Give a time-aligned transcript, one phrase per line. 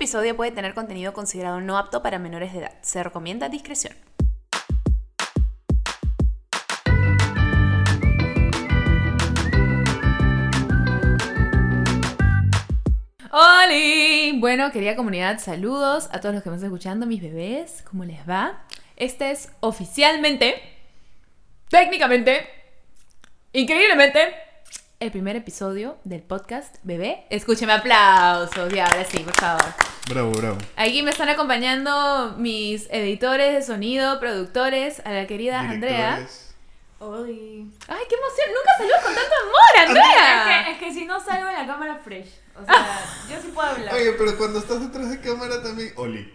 [0.00, 2.72] episodio puede tener contenido considerado no apto para menores de edad.
[2.80, 3.94] Se recomienda discreción.
[13.30, 14.38] ¡Holi!
[14.40, 18.26] Bueno, querida comunidad, saludos a todos los que me están escuchando, mis bebés, ¿cómo les
[18.26, 18.64] va?
[18.96, 20.62] Este es oficialmente,
[21.68, 22.48] técnicamente,
[23.52, 24.34] increíblemente,
[25.00, 27.24] el primer episodio del podcast Bebé.
[27.30, 29.64] Escúcheme aplausos, y ahora sí, por favor.
[30.10, 30.58] Bravo, bravo.
[30.76, 36.26] Aquí me están acompañando mis editores de sonido, productores, a la querida Andrea.
[36.98, 37.70] Hoy.
[37.88, 38.48] ¡Ay, qué emoción!
[38.54, 40.50] Nunca salió con tanto amor, Andrea.
[40.60, 42.28] Es que, es que si no salgo en la cámara fresh.
[42.60, 43.94] O sea, yo sí puedo hablar.
[43.94, 45.94] Oye, pero cuando estás detrás de cámara también.
[45.96, 46.30] Oli.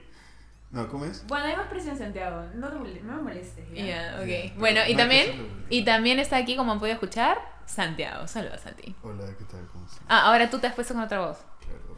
[0.71, 1.23] No, ¿cómo es?
[1.27, 2.47] Bueno, hay más presión, Santiago.
[2.55, 3.63] No, te mole- no me molestes.
[3.71, 3.85] ¿ya?
[3.85, 4.57] Ya, ok.
[4.57, 8.27] Bueno, y también, y también está aquí, como han podido escuchar, Santiago.
[8.27, 8.95] Saludos a ti.
[9.03, 9.67] Hola, ¿qué tal?
[9.71, 10.01] ¿Cómo estás?
[10.07, 11.37] Ah, ahora tú te has puesto con otra voz.
[11.59, 11.97] Claro.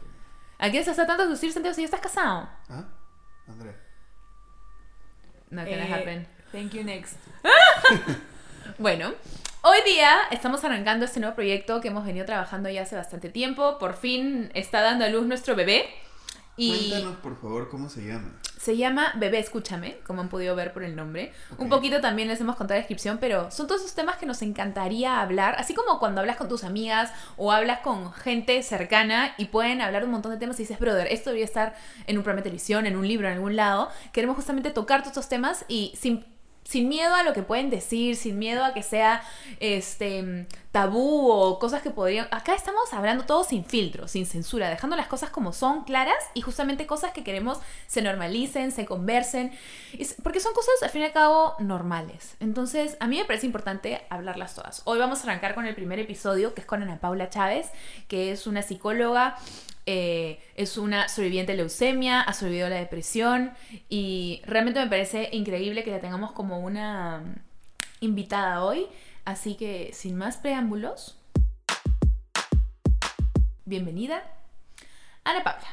[0.58, 2.48] ¿A qué se está tanto lucir, Santiago, si ya estás casado?
[2.68, 2.84] ¿Ah?
[3.48, 3.74] Andrea.
[5.50, 6.28] No, Eh, que no happen.
[6.52, 7.16] Thank you, next.
[8.78, 9.12] Bueno,
[9.62, 13.78] hoy día estamos arrancando este nuevo proyecto que hemos venido trabajando ya hace bastante tiempo.
[13.78, 15.88] Por fin está dando a luz nuestro bebé.
[16.58, 18.32] Y Cuéntanos, por favor, cómo se llama.
[18.58, 21.32] se llama Bebé Escúchame, como han podido ver por el nombre.
[21.56, 24.42] Un poquito también les hemos contado la descripción, pero son todos esos temas que nos
[24.42, 25.54] encantaría hablar.
[25.58, 30.04] Así como cuando hablas con tus amigas o hablas con gente cercana y pueden hablar
[30.04, 31.76] un montón de temas y dices, brother, esto debería estar
[32.08, 33.88] en un programa de televisión, en un libro, en algún lado.
[34.12, 36.24] Queremos justamente tocar todos estos temas y sin
[36.64, 39.22] sin miedo a lo que pueden decir, sin miedo a que sea
[39.58, 40.46] este
[40.78, 42.28] tabú o cosas que podrían.
[42.30, 46.40] Acá estamos hablando todo sin filtro, sin censura, dejando las cosas como son, claras y
[46.40, 49.50] justamente cosas que queremos se normalicen, se conversen,
[50.22, 52.36] porque son cosas al fin y al cabo normales.
[52.38, 54.82] Entonces, a mí me parece importante hablarlas todas.
[54.84, 57.72] Hoy vamos a arrancar con el primer episodio, que es con Ana Paula Chávez,
[58.06, 59.36] que es una psicóloga
[59.86, 63.52] eh, es una sobreviviente de leucemia, ha sobrevivido a la depresión
[63.88, 67.24] y realmente me parece increíble que la tengamos como una
[68.00, 68.86] invitada hoy.
[69.28, 71.18] Así que sin más preámbulos,
[73.66, 74.22] bienvenida
[75.22, 75.68] Ana Paula.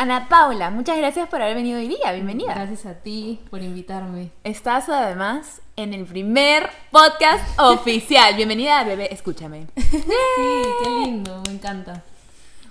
[0.00, 2.54] Ana Paula, muchas gracias por haber venido hoy día, bienvenida.
[2.54, 4.32] Gracias a ti por invitarme.
[4.42, 8.34] Estás además en el primer podcast oficial.
[8.34, 9.68] Bienvenida a Bebé, escúchame.
[9.76, 12.02] Sí, qué lindo, me encanta.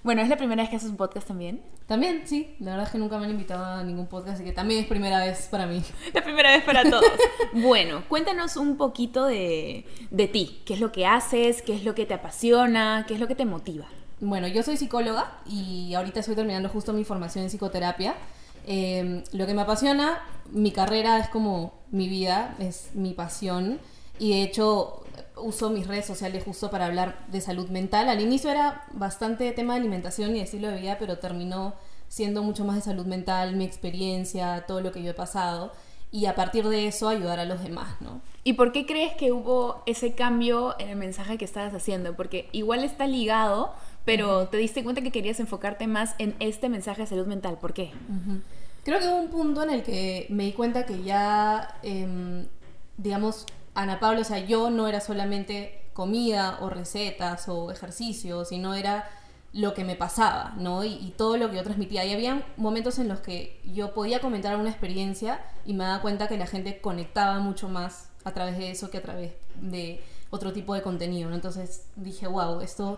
[0.04, 1.62] Bueno, ¿es la primera vez que haces un podcast también?
[1.88, 4.52] También, sí, la verdad es que nunca me han invitado a ningún podcast, así que
[4.52, 5.82] también es primera vez para mí.
[6.14, 7.04] La primera vez para todos.
[7.54, 10.62] bueno, cuéntanos un poquito de, de ti.
[10.66, 11.62] ¿Qué es lo que haces?
[11.62, 13.06] ¿Qué es lo que te apasiona?
[13.08, 13.86] ¿Qué es lo que te motiva?
[14.20, 18.16] Bueno, yo soy psicóloga y ahorita estoy terminando justo mi formación en psicoterapia.
[18.66, 20.22] Eh, lo que me apasiona,
[20.52, 23.80] mi carrera es como mi vida, es mi pasión
[24.20, 25.04] y de hecho
[25.42, 28.10] uso mis redes sociales justo para hablar de salud mental.
[28.10, 31.76] Al inicio era bastante tema de alimentación y de estilo de vida, pero terminó
[32.08, 35.72] siendo mucho más de salud mental, mi experiencia, todo lo que yo he pasado
[36.12, 38.22] y a partir de eso ayudar a los demás, ¿no?
[38.44, 42.16] ¿Y por qué crees que hubo ese cambio en el mensaje que estabas haciendo?
[42.16, 43.74] Porque igual está ligado,
[44.06, 47.58] pero te diste cuenta que querías enfocarte más en este mensaje de salud mental.
[47.60, 47.92] ¿Por qué?
[48.84, 52.48] Creo que hubo un punto en el que me di cuenta que ya, em,
[52.96, 53.46] digamos,
[53.78, 59.08] Ana Pablo, o sea, yo no era solamente comida o recetas o ejercicio, sino era
[59.54, 60.84] lo que me pasaba, ¿no?
[60.84, 62.04] Y, todo lo que yo transmitía.
[62.04, 66.28] Y había momentos en los que yo podía comentar alguna experiencia y me daba cuenta
[66.28, 70.54] que la gente conectaba mucho más a través de eso que a través de otro
[70.54, 71.36] tipo de contenido, ¿no?
[71.36, 72.98] Entonces dije, wow, esto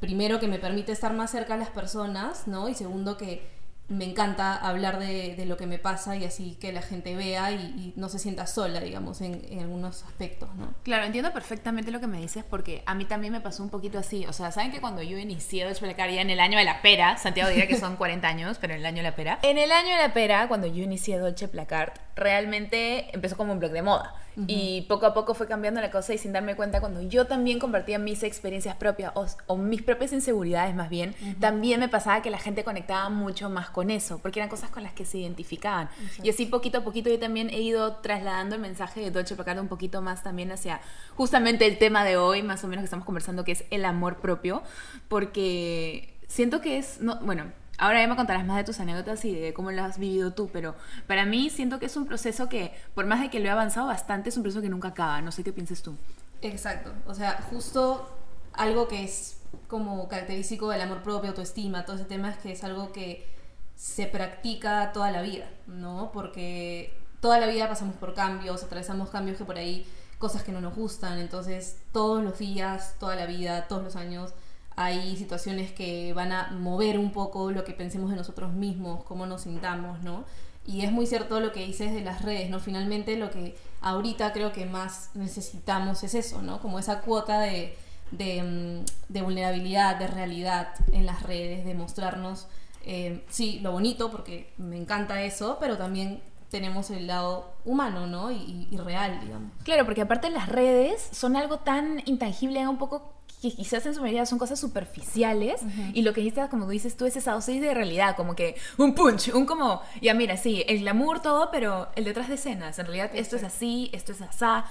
[0.00, 2.68] primero que me permite estar más cerca a las personas, ¿no?
[2.68, 3.48] Y segundo que
[3.88, 7.52] me encanta hablar de, de lo que me pasa y así que la gente vea
[7.52, 10.74] y, y no se sienta sola, digamos, en, en algunos aspectos, ¿no?
[10.82, 13.98] Claro, entiendo perfectamente lo que me dices porque a mí también me pasó un poquito
[13.98, 14.26] así.
[14.26, 16.82] O sea, ¿saben que cuando yo inicié a explicar ya en el año de la
[16.82, 19.38] pera, Santiago diría que son 40 años, pero en el año de la pera.
[19.42, 23.58] En el año de la pera, cuando yo inicié Dolce Placard, realmente empezó como un
[23.58, 24.14] blog de moda.
[24.46, 27.58] Y poco a poco fue cambiando la cosa y sin darme cuenta, cuando yo también
[27.58, 32.28] compartía mis experiencias propias o, o mis propias inseguridades más bien, también me pasaba que
[32.28, 35.90] la gente conectaba mucho más con eso, porque eran cosas con las que se identificaban.
[36.22, 39.58] Y así poquito a poquito yo también he ido trasladando el mensaje de Dolce Placard
[39.58, 40.80] un poquito más también hacia
[41.14, 44.16] justamente el tema de hoy, más o menos que estamos conversando, que es el amor
[44.16, 44.62] propio,
[45.08, 49.34] porque siento que es, no, bueno, ahora ya me contarás más de tus anécdotas y
[49.34, 50.74] de cómo lo has vivido tú, pero
[51.06, 53.88] para mí siento que es un proceso que, por más de que lo he avanzado
[53.88, 55.94] bastante, es un proceso que nunca acaba, no sé qué pienses tú.
[56.40, 58.08] Exacto, o sea, justo
[58.54, 59.36] algo que es
[59.68, 63.35] como característico del amor propio, autoestima, todo ese tema es que es algo que
[63.76, 66.10] se practica toda la vida, ¿no?
[66.12, 69.86] Porque toda la vida pasamos por cambios, atravesamos cambios que por ahí
[70.18, 71.18] cosas que no nos gustan.
[71.18, 74.32] Entonces, todos los días, toda la vida, todos los años,
[74.76, 79.26] hay situaciones que van a mover un poco lo que pensemos de nosotros mismos, cómo
[79.26, 80.24] nos sintamos, ¿no?
[80.66, 82.60] Y es muy cierto lo que dices de las redes, ¿no?
[82.60, 86.60] Finalmente lo que ahorita creo que más necesitamos es eso, ¿no?
[86.60, 87.76] Como esa cuota de,
[88.10, 92.48] de, mm, de vulnerabilidad, de realidad en las redes, de mostrarnos,
[92.86, 98.30] eh, sí, lo bonito, porque me encanta eso, pero también tenemos el lado humano, ¿no?
[98.30, 99.50] Y, y real, digamos.
[99.64, 103.12] Claro, porque aparte las redes son algo tan intangible, un poco
[103.42, 105.60] que quizás en su mayoría son cosas superficiales
[105.92, 108.94] y lo que dijiste, como dices tú, es esa dosis de realidad, como que un
[108.94, 112.86] punch, un como, ya mira, sí, el glamour todo, pero el detrás de escenas, en
[112.86, 114.64] realidad esto es así, esto es asá.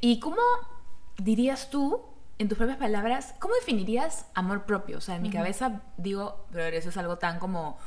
[0.00, 0.40] ¿Y cómo
[1.18, 2.00] dirías tú,
[2.42, 4.98] en tus propias palabras, cómo definirías amor propio?
[4.98, 7.78] O sea, en mi cabeza digo, pero eso es algo tan como,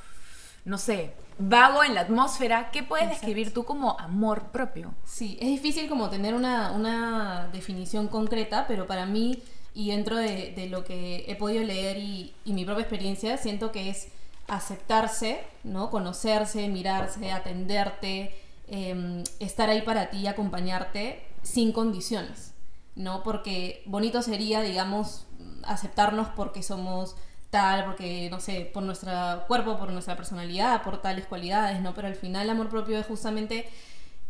[0.63, 2.72] no sé, vago en la atmósfera.
[2.72, 3.28] ¿Qué puedes Exacto.
[3.28, 4.96] describir tú como amor propio?
[5.04, 9.44] Sí, es difícil como tener una, una definición concreta, pero para mí,
[9.74, 13.72] y dentro de, de lo que he podido leer y, y mi propia experiencia, siento
[13.72, 14.08] que es
[14.48, 15.90] aceptarse, ¿no?
[15.90, 18.34] Conocerse, mirarse, atenderte,
[18.68, 22.55] eh, estar ahí para ti, acompañarte sin condiciones,
[22.95, 23.24] ¿no?
[23.24, 25.27] Porque bonito sería, digamos,
[25.63, 27.15] aceptarnos porque somos
[27.50, 29.12] tal, porque, no sé, por nuestro
[29.47, 31.94] cuerpo, por nuestra personalidad, por tales cualidades, ¿no?
[31.94, 33.69] Pero al final el amor propio es justamente...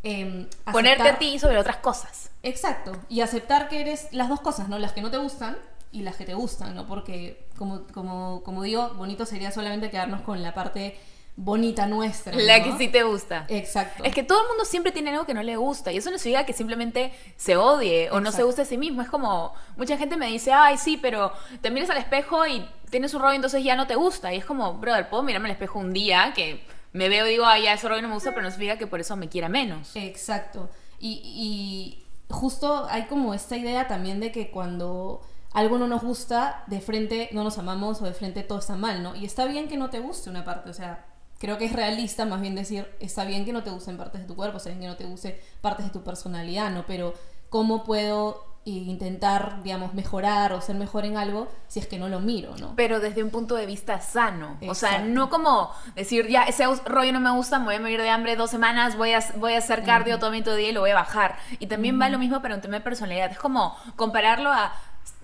[0.04, 2.30] eh, Ponerte a ti sobre otras cosas.
[2.44, 2.92] Exacto.
[3.10, 4.78] Y aceptar que eres las dos cosas, ¿no?
[4.78, 5.58] Las que no te gustan
[5.92, 6.86] y las que te gustan, ¿no?
[6.86, 11.00] Porque, como, como, como digo, bonito sería solamente quedarnos con la parte
[11.36, 12.34] bonita nuestra.
[12.36, 12.64] La ¿no?
[12.64, 13.46] que sí te gusta.
[13.50, 14.04] Exacto.
[14.04, 16.18] Es que todo el mundo siempre tiene algo que no le gusta y eso no
[16.18, 19.02] significa que simplemente se odie o no se guste a sí mismo.
[19.02, 23.14] Es como, mucha gente me dice, ay, sí, pero te miras al espejo y tienes
[23.14, 24.34] un rollo entonces ya no te gusta.
[24.34, 27.46] Y es como, brother, puedo mirarme al espejo un día que me veo y digo,
[27.46, 29.50] ay, ya ese rollo no me gusta, pero no significa que por eso me quiera
[29.50, 29.96] menos.
[29.96, 30.70] Exacto.
[31.00, 35.22] Y, y justo hay como esta idea también de que cuando
[35.52, 39.04] algo no nos gusta, de frente no nos amamos o de frente todo está mal,
[39.04, 39.16] ¿no?
[39.16, 41.06] Y está bien que no te guste una parte, o sea,
[41.40, 44.28] creo que es realista más bien decir, está bien que no te gusten partes de
[44.28, 46.86] tu cuerpo, está bien que no te guste partes de tu personalidad, ¿no?
[46.86, 47.14] Pero
[47.50, 52.10] ¿cómo puedo eh, intentar, digamos, mejorar o ser mejor en algo si es que no
[52.10, 52.74] lo miro, ¿no?
[52.76, 54.58] Pero desde un punto de vista sano.
[54.68, 58.02] O sea, no como decir, ya, ese rollo no me gusta, me voy a morir
[58.02, 60.72] de hambre dos semanas, voy a, voy a hacer cardio todo mi todo día y
[60.72, 61.38] lo voy a bajar.
[61.60, 63.30] Y también va lo mismo para un tema de personalidad.
[63.30, 64.74] Es como compararlo a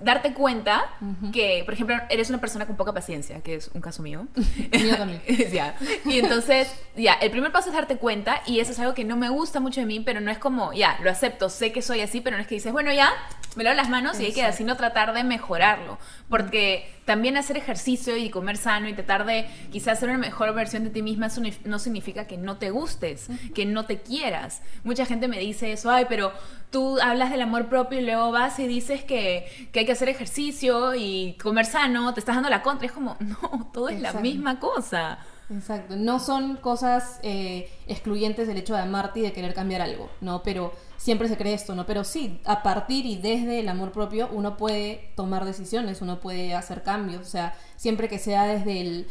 [0.03, 0.85] darte cuenta
[1.31, 4.27] que, por ejemplo, eres una persona con poca paciencia, que es un caso mío.
[4.71, 5.21] Mío también.
[5.51, 5.75] ya.
[6.05, 9.17] Y entonces, ya, el primer paso es darte cuenta y eso es algo que no
[9.17, 12.01] me gusta mucho de mí, pero no es como, ya, lo acepto, sé que soy
[12.01, 13.11] así, pero no es que dices, bueno, ya,
[13.55, 14.55] me lavo las manos y hay que Exacto.
[14.55, 15.97] así no tratar de mejorarlo.
[16.29, 20.83] Porque también hacer ejercicio y comer sano y tratar de quizás ser una mejor versión
[20.83, 24.61] de ti misma, eso no significa que no te gustes, que no te quieras.
[24.83, 26.31] Mucha gente me dice eso, ay, pero
[26.71, 30.09] tú hablas del amor propio y luego vas y dices que, que hay que hacer
[30.09, 32.85] ejercicio y comer sano, te estás dando la contra.
[32.85, 35.19] Es como, no, todo es la misma cosa.
[35.53, 40.09] Exacto, no son cosas eh, excluyentes del hecho de amarte y de querer cambiar algo,
[40.21, 40.43] ¿no?
[40.43, 41.85] Pero siempre se cree esto, ¿no?
[41.85, 46.55] Pero sí, a partir y desde el amor propio uno puede tomar decisiones, uno puede
[46.55, 49.07] hacer cambios, o sea, siempre que sea desde el...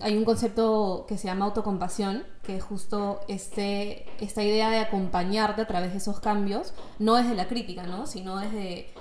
[0.00, 5.60] Hay un concepto que se llama autocompasión, que es justo este, esta idea de acompañarte
[5.60, 8.06] a través de esos cambios, no desde la crítica, ¿no?
[8.06, 8.94] Sino desde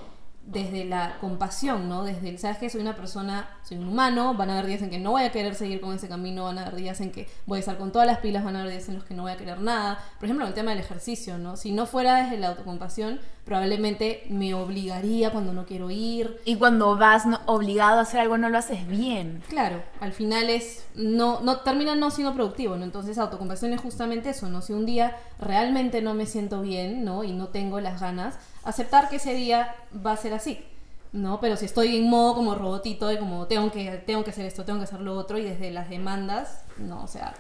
[0.51, 2.03] desde la compasión, ¿no?
[2.03, 4.89] Desde el, sabes que soy una persona, soy un humano, van a haber días en
[4.89, 7.27] que no voy a querer seguir con ese camino, van a haber días en que
[7.46, 9.24] voy a estar con todas las pilas, van a haber días en los que no
[9.24, 10.00] voy a querer nada.
[10.20, 11.55] Por ejemplo, el tema del ejercicio, ¿no?
[11.58, 16.39] Si no fuera desde la autocompasión, probablemente me obligaría cuando no quiero ir.
[16.46, 19.41] Y cuando vas no- obligado a hacer algo, no lo haces bien.
[19.50, 22.84] Claro, al final es no no termina no siendo productivo, ¿no?
[22.84, 24.62] Entonces, autocompasión es justamente eso, ¿no?
[24.62, 27.24] Si un día realmente no me siento bien, ¿no?
[27.24, 29.75] Y no tengo las ganas, aceptar que ese día
[30.06, 30.65] va a ser así.
[31.13, 31.39] ¿no?
[31.39, 34.63] Pero si estoy en modo como robotito de como tengo que, tengo que hacer esto,
[34.63, 37.34] tengo que hacer lo otro y desde las demandas, no, o sea,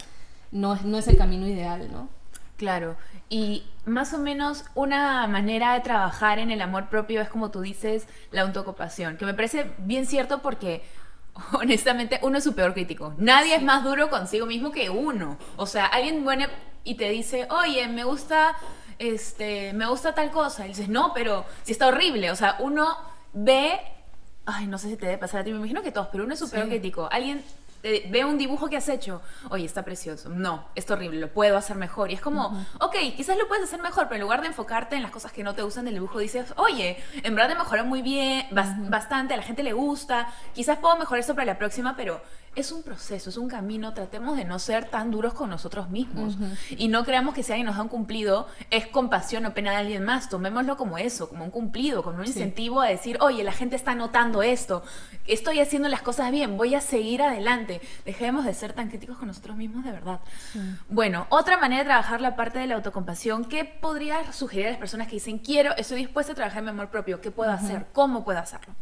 [0.51, 2.09] no es, no es el camino ideal, ¿no?
[2.57, 2.95] Claro,
[3.29, 7.61] y más o menos una manera de trabajar en el amor propio es como tú
[7.61, 10.83] dices, la autocompasión, que me parece bien cierto porque
[11.53, 13.15] honestamente uno es su peor crítico.
[13.17, 15.37] Nadie es más duro consigo mismo que uno.
[15.55, 16.45] O sea, alguien bueno
[16.83, 18.55] y te dice, oye, me gusta,
[19.01, 20.65] este, me gusta tal cosa.
[20.65, 22.29] Y dices, no, pero si está horrible.
[22.31, 22.95] O sea, uno
[23.33, 23.79] ve,
[24.45, 26.33] ay, no sé si te debe pasar a ti, me imagino que todos, pero uno
[26.33, 26.45] es Sí.
[26.55, 27.09] crítico.
[27.11, 27.43] Alguien
[27.83, 30.29] eh, ve un dibujo que has hecho, oye, está precioso.
[30.29, 32.11] No, está horrible, lo puedo hacer mejor.
[32.11, 35.01] Y es como, ok, quizás lo puedes hacer mejor, pero en lugar de enfocarte en
[35.01, 38.03] las cosas que no te gustan del dibujo, dices, oye, en verdad me mejoró muy
[38.03, 41.95] bien, bas- bastante, a la gente le gusta, quizás puedo mejorar eso para la próxima,
[41.97, 42.21] pero
[42.53, 46.35] es un proceso, es un camino, tratemos de no ser tan duros con nosotros mismos.
[46.71, 49.77] Y no creamos que si alguien nos da un cumplido es compasión o pena de
[49.77, 53.53] alguien más, tomémoslo como eso, como un cumplido, como un incentivo a decir, oye, la
[53.53, 54.83] gente está notando esto,
[55.27, 59.27] estoy haciendo las cosas bien, voy a seguir adelante, dejemos de ser tan críticos con
[59.27, 60.19] nosotros mismos de verdad.
[60.89, 64.79] Bueno, otra manera de trabajar la parte de la autocompasión, ¿qué podría sugerir a las
[64.79, 67.85] personas que dicen, quiero, estoy dispuesta a trabajar en mi amor propio, ¿qué puedo hacer?
[67.93, 68.73] ¿Cómo puedo hacerlo?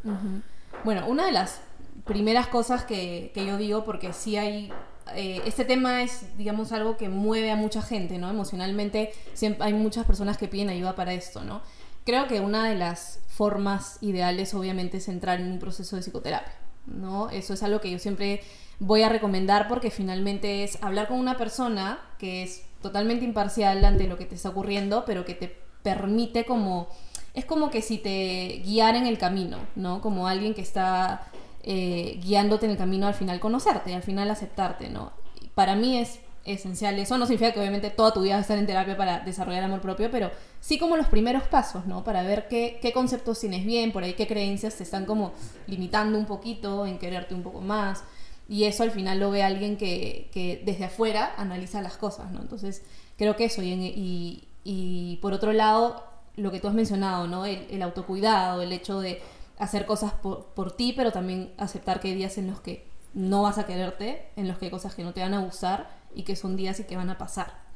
[0.83, 1.61] Bueno, una de las
[2.09, 4.73] primeras cosas que, yo digo, porque sí hay
[5.15, 8.29] eh, este tema es, digamos, algo que mueve a mucha gente, ¿no?
[8.29, 11.61] Emocionalmente siempre hay muchas personas que piden ayuda para esto, ¿no?
[12.05, 16.53] Creo que una de las formas ideales, obviamente, es entrar en un proceso de psicoterapia,
[16.87, 17.29] ¿no?
[17.29, 18.41] Eso es algo que yo siempre
[18.79, 24.07] voy a recomendar porque finalmente es hablar con una persona que es totalmente imparcial ante
[24.07, 26.87] lo que te está ocurriendo, pero que te permite como...
[27.35, 30.01] Es como que si te guiara en el camino, ¿no?
[30.01, 31.27] Como alguien que está
[31.63, 35.11] eh, guiándote en el camino al final conocerte, al final aceptarte, ¿no?
[35.55, 38.65] Para mí es esencial eso, no significa que obviamente toda tu vida vas estar en
[38.65, 42.03] terapia para desarrollar amor propio, pero sí como los primeros pasos, ¿no?
[42.03, 45.33] Para ver qué, qué conceptos tienes bien, por ahí qué creencias te están como
[45.67, 48.03] limitando un poquito en quererte un poco más.
[48.47, 52.41] Y eso al final lo ve alguien que, que desde afuera analiza las cosas, ¿no?
[52.41, 52.83] Entonces,
[53.15, 53.61] creo que eso.
[53.61, 56.03] Y, y, por otro lado,
[56.35, 57.45] lo que tú has mencionado, ¿no?
[57.45, 59.21] El, el autocuidado, el hecho de
[59.59, 63.43] hacer cosas por, por, ti, pero también aceptar que hay días en los que no
[63.43, 66.23] vas a quererte, en los que hay cosas que no te van a gustar y
[66.23, 67.69] que son días y que van a pasar.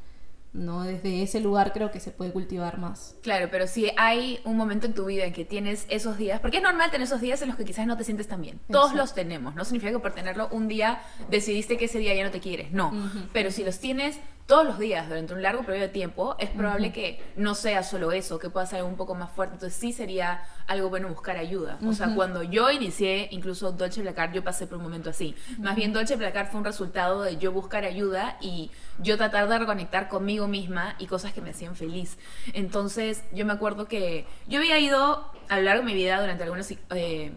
[0.54, 0.84] ¿no?
[0.84, 3.16] Desde ese lugar creo que se puede cultivar más.
[3.24, 6.58] Claro, pero si hay un momento en tu vida en que tienes esos días, porque
[6.58, 8.60] es normal tener esos días en los que quizás no te sientes tan bien.
[8.70, 12.24] Todos los tenemos, no significa que por tenerlo un día decidiste que ese día ya
[12.24, 12.94] no te quieres, no.
[13.34, 16.92] Pero si los tienes todos los días durante un largo periodo de tiempo, es probable
[16.92, 19.56] que no sea solo eso, que pueda ser algo un poco más fuerte.
[19.56, 21.78] Entonces sí sería algo bueno buscar ayuda.
[21.86, 25.36] O sea, cuando yo inicié incluso Dolce Placar, yo pasé por un momento así.
[25.60, 29.60] Más bien Dolce Placar fue un resultado de yo buscar ayuda y yo tratar de
[29.60, 32.18] reconectar conmigo misma y cosas que me hacían feliz.
[32.54, 36.44] Entonces yo me acuerdo que yo había ido a lo largo de mi vida durante
[36.44, 36.70] algunos...
[36.92, 37.32] Eh,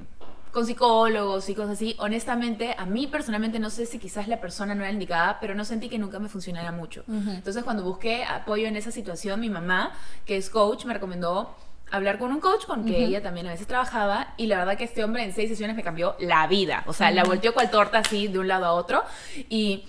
[0.57, 4.75] con psicólogos y cosas así, honestamente, a mí personalmente no sé si quizás la persona
[4.75, 7.05] no era indicada, pero no sentí que nunca me funcionara mucho.
[7.07, 9.93] Entonces, cuando busqué apoyo en esa situación, mi mamá,
[10.25, 11.55] que es coach, me recomendó
[11.91, 14.85] hablar con un coach con que ella también a veces trabajaba y la verdad que
[14.85, 16.85] este hombre en seis sesiones me cambió la vida.
[16.87, 19.03] O sea, la volteó cual torta así de un lado a otro
[19.51, 19.85] y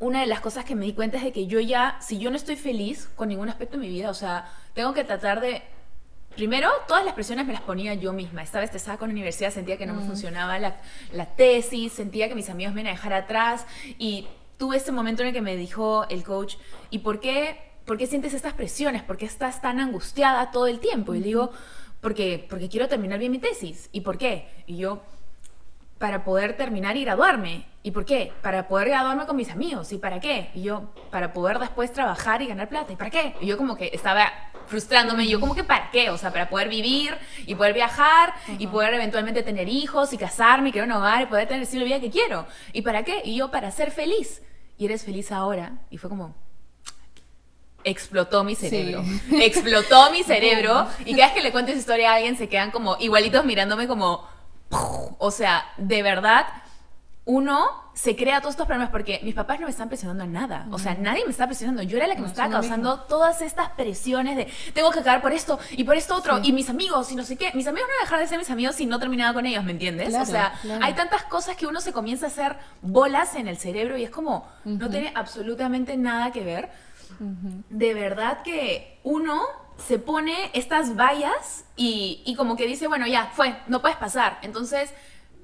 [0.00, 2.30] una de las cosas que me di cuenta es de que yo ya, si yo
[2.30, 5.62] no estoy feliz con ningún aspecto de mi vida, o sea, tengo que tratar de
[6.36, 8.42] Primero, todas las presiones me las ponía yo misma.
[8.42, 10.80] Esta vez estaba con la universidad, sentía que no me funcionaba la,
[11.12, 13.66] la, tesis, sentía que mis amigos me iban a dejar atrás
[13.98, 16.56] y tuve este momento en el que me dijo el coach,
[16.90, 19.02] ¿y por qué, por qué sientes estas presiones?
[19.02, 21.14] ¿Por qué estás tan angustiada todo el tiempo?
[21.14, 21.50] Y le digo,
[22.00, 23.88] porque, porque quiero terminar bien mi tesis.
[23.92, 24.48] ¿Y por qué?
[24.66, 25.02] Y yo,
[26.02, 27.64] para poder terminar y graduarme.
[27.84, 28.32] ¿Y por qué?
[28.42, 29.92] Para poder graduarme con mis amigos.
[29.92, 30.50] ¿Y para qué?
[30.52, 32.92] Y yo, para poder después trabajar y ganar plata.
[32.92, 33.36] ¿Y para qué?
[33.40, 34.32] Y yo como que estaba
[34.66, 35.28] frustrándome.
[35.28, 36.10] yo, como que para qué?
[36.10, 37.16] O sea, para poder vivir
[37.46, 41.26] y poder viajar y poder eventualmente tener hijos y casarme y crear un hogar y
[41.26, 42.48] poder tener el estilo de vida que quiero.
[42.72, 43.22] ¿Y para qué?
[43.24, 44.42] Y yo, para ser feliz.
[44.78, 45.84] Y eres feliz ahora.
[45.88, 46.34] Y fue como,
[47.84, 49.04] explotó mi cerebro.
[49.40, 50.88] Explotó mi cerebro.
[51.04, 53.86] Y cada vez que le cuento esa historia a alguien se quedan como igualitos mirándome
[53.86, 54.31] como...
[55.18, 56.46] O sea, de verdad,
[57.24, 60.66] uno se crea todos estos problemas porque mis papás no me están presionando en nada.
[60.70, 61.82] O sea, nadie me está presionando.
[61.82, 65.32] Yo era la que me estaba causando todas estas presiones de tengo que acabar por
[65.32, 66.40] esto y por esto otro.
[66.42, 67.50] Y mis amigos y no sé qué.
[67.54, 69.62] Mis amigos no van a dejar de ser mis amigos si no terminaba con ellos,
[69.62, 70.14] ¿me entiendes?
[70.14, 73.96] o sea, hay tantas cosas que uno se comienza a hacer bolas en el cerebro
[73.98, 76.70] y es como, no tiene absolutamente nada que ver.
[77.68, 79.42] De verdad que uno
[79.78, 84.38] se pone estas vallas y, y como que dice, bueno, ya, fue, no puedes pasar.
[84.42, 84.92] Entonces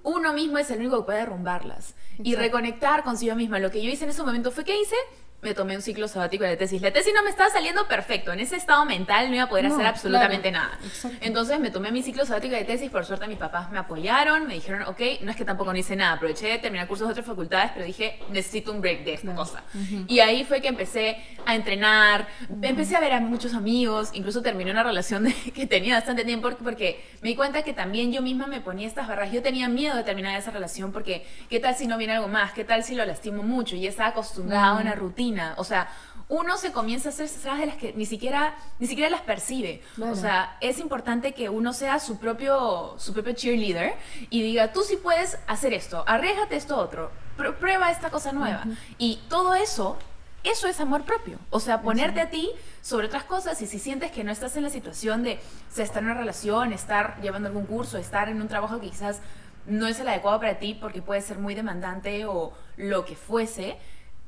[0.03, 1.95] uno mismo es el único que puede derrumbarlas.
[2.23, 3.59] Y reconectar consigo misma.
[3.59, 4.97] Lo que yo hice en ese momento fue que hice
[5.41, 6.83] me tomé un ciclo sabático de tesis.
[6.83, 8.33] La tesis no me estaba saliendo perfecto.
[8.33, 10.77] En ese estado mental no iba a poder hacer absolutamente nada.
[11.21, 12.91] Entonces me tomé mi ciclo sabático de tesis.
[12.91, 14.49] Por suerte mis papás me apoyaron.
[14.49, 16.15] Me dijeron, ok, no es que tampoco no hice nada.
[16.15, 19.63] Aproveché de terminar cursos de otras facultades, pero dije, necesito un break de esta cosa.
[20.09, 22.27] Y ahí fue que empecé a entrenar.
[22.61, 24.11] Empecé a ver a muchos amigos.
[24.15, 28.23] Incluso terminé una relación que tenía bastante tiempo porque me di cuenta que también yo
[28.23, 29.31] misma me ponía estas barras.
[29.31, 32.53] Yo tenía miedo de terminar esa relación porque, ¿qué tal si no viene algo más?
[32.53, 33.77] ¿Qué tal si lo lastimo mucho?
[33.77, 35.89] Y estaba acostumbrado a una rutina o sea,
[36.29, 39.83] uno se comienza a hacer cosas de las que ni siquiera, ni siquiera las percibe.
[40.01, 43.95] O sea, es importante que uno sea su propio, su propio cheerleader
[44.29, 47.11] y diga, tú sí puedes hacer esto, arriesgate esto otro,
[47.59, 48.65] prueba esta cosa nueva.
[48.99, 49.97] Y todo eso,
[50.45, 51.39] eso es amor propio.
[51.51, 52.51] O sea, ponerte a ti
[52.83, 55.41] sobre otras cosas y si sientes que no estás en la situación de
[55.77, 59.21] estar en una relación, estar llevando algún curso, estar en un trabajo que quizás
[59.67, 63.79] no es el adecuado para ti porque puede ser muy demandante o lo que fuese,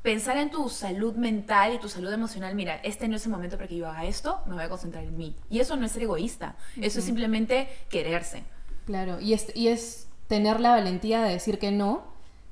[0.02, 3.56] pensar en tu salud mental y tu salud emocional, mira, este no es el momento
[3.56, 5.36] para que yo haga esto, me voy a concentrar en mí.
[5.50, 8.44] Y eso no es ser egoísta, eso es simplemente quererse.
[8.86, 12.04] Claro, y es, y es tener la valentía de decir que no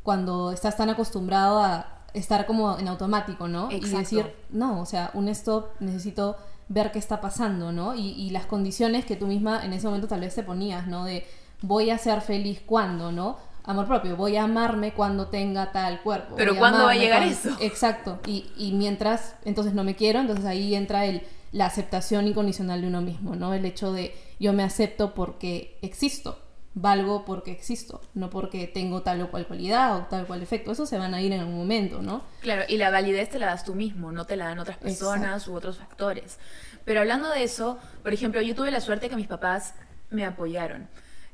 [0.02, 3.70] cuando estás tan acostumbrado a estar como en automático, ¿no?
[3.70, 3.96] Exacto.
[3.96, 6.36] Y decir, no, o sea, un stop, necesito
[6.68, 7.94] ver qué está pasando, ¿no?
[7.94, 11.04] Y, y las condiciones que tú misma en ese momento tal vez te ponías, ¿no?
[11.04, 11.26] De
[11.62, 13.38] voy a ser feliz cuando, ¿no?
[13.68, 16.37] Amor propio, voy a amarme cuando tenga tal cuerpo.
[16.37, 17.56] Pero ¿cuándo va a llegar cuando- eso?
[17.60, 18.18] Exacto.
[18.26, 21.22] Y, y mientras, entonces no me quiero, entonces ahí entra el,
[21.52, 23.52] la aceptación incondicional de uno mismo, ¿no?
[23.52, 26.38] El hecho de yo me acepto porque existo,
[26.72, 30.72] valgo porque existo, no porque tengo tal o cual cualidad o tal o cual efecto.
[30.72, 32.22] Eso se van a ir en algún momento, ¿no?
[32.40, 35.46] Claro, y la validez te la das tú mismo, no te la dan otras personas
[35.46, 36.38] u otros factores.
[36.87, 39.75] Pero hablando de eso, por ejemplo, yo tuve la suerte que mis papás
[40.08, 40.88] me apoyaron.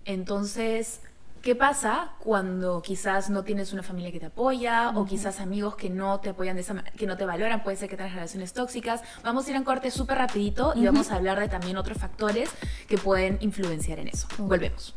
[0.04, 1.00] Entonces,
[1.44, 5.90] ¿qué pasa cuando quizás no tienes una familia que te apoya o quizás amigos que
[5.90, 7.62] no te apoyan de esa que no te valoran?
[7.62, 9.02] Puede ser que tengas relaciones tóxicas.
[9.22, 11.98] Vamos a ir a un corte súper rapidito y vamos a hablar de también otros
[11.98, 12.50] factores
[12.88, 14.26] que pueden influenciar en eso.
[14.38, 14.94] Volvemos.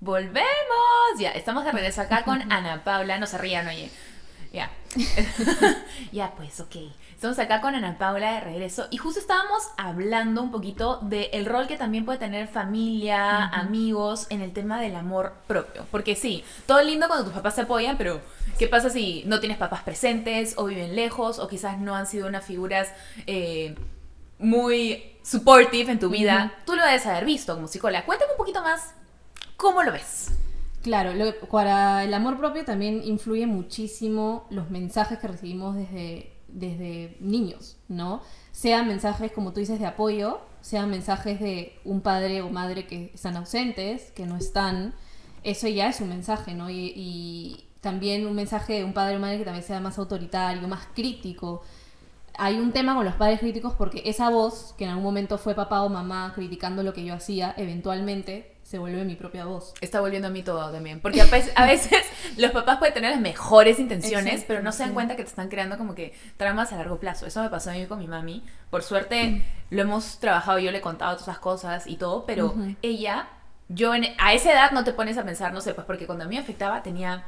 [0.00, 0.44] Volvemos.
[1.18, 3.18] Ya, estamos de regreso acá con Ana Paula.
[3.18, 3.90] No se rían, oye.
[4.52, 4.70] Ya.
[6.12, 6.76] ya, pues, ok.
[7.16, 11.66] Estamos acá con Ana Paula de regreso y justo estábamos hablando un poquito del rol
[11.66, 15.86] que también puede tener familia, amigos en el tema del amor propio.
[15.90, 18.20] Porque sí, todo lindo cuando tus papás te apoyan, pero
[18.58, 22.28] ¿qué pasa si no tienes papás presentes o viven lejos o quizás no han sido
[22.28, 22.92] unas figuras
[23.26, 23.74] eh,
[24.38, 26.52] muy supportive en tu vida?
[26.66, 28.04] Tú lo debes haber visto como psicóloga.
[28.04, 28.92] Cuéntame un poquito más
[29.56, 30.32] cómo lo ves.
[30.82, 37.16] Claro, lo- para el amor propio también influye muchísimo los mensajes que recibimos desde, desde
[37.20, 38.22] niños, ¿no?
[38.52, 43.12] Sean mensajes, como tú dices, de apoyo, sean mensajes de un padre o madre que
[43.14, 44.94] están ausentes, que no están,
[45.42, 46.70] eso ya es un mensaje, ¿no?
[46.70, 50.88] Y, también un mensaje de un padre o madre que también sea más autoritario, más
[50.92, 51.62] crítico.
[52.36, 55.54] Hay un tema con los padres críticos porque esa voz, que en algún momento fue
[55.54, 59.74] papá o mamá criticando lo que yo hacía, eventualmente se vuelve mi propia voz.
[59.80, 60.98] Está volviendo a mí todo también.
[61.00, 61.92] Porque a veces, a veces
[62.36, 64.94] los papás pueden tener las mejores intenciones, Exacto, pero no se dan sí.
[64.94, 67.26] cuenta que te están creando como que tramas a largo plazo.
[67.26, 68.42] Eso me pasó a mí con mi mami.
[68.70, 72.56] Por suerte lo hemos trabajado, yo le he contado todas esas cosas y todo, pero
[72.82, 73.28] ella,
[73.68, 76.24] yo en- a esa edad no te pones a pensar, no sé, pues porque cuando
[76.24, 77.24] a mí me afectaba tenía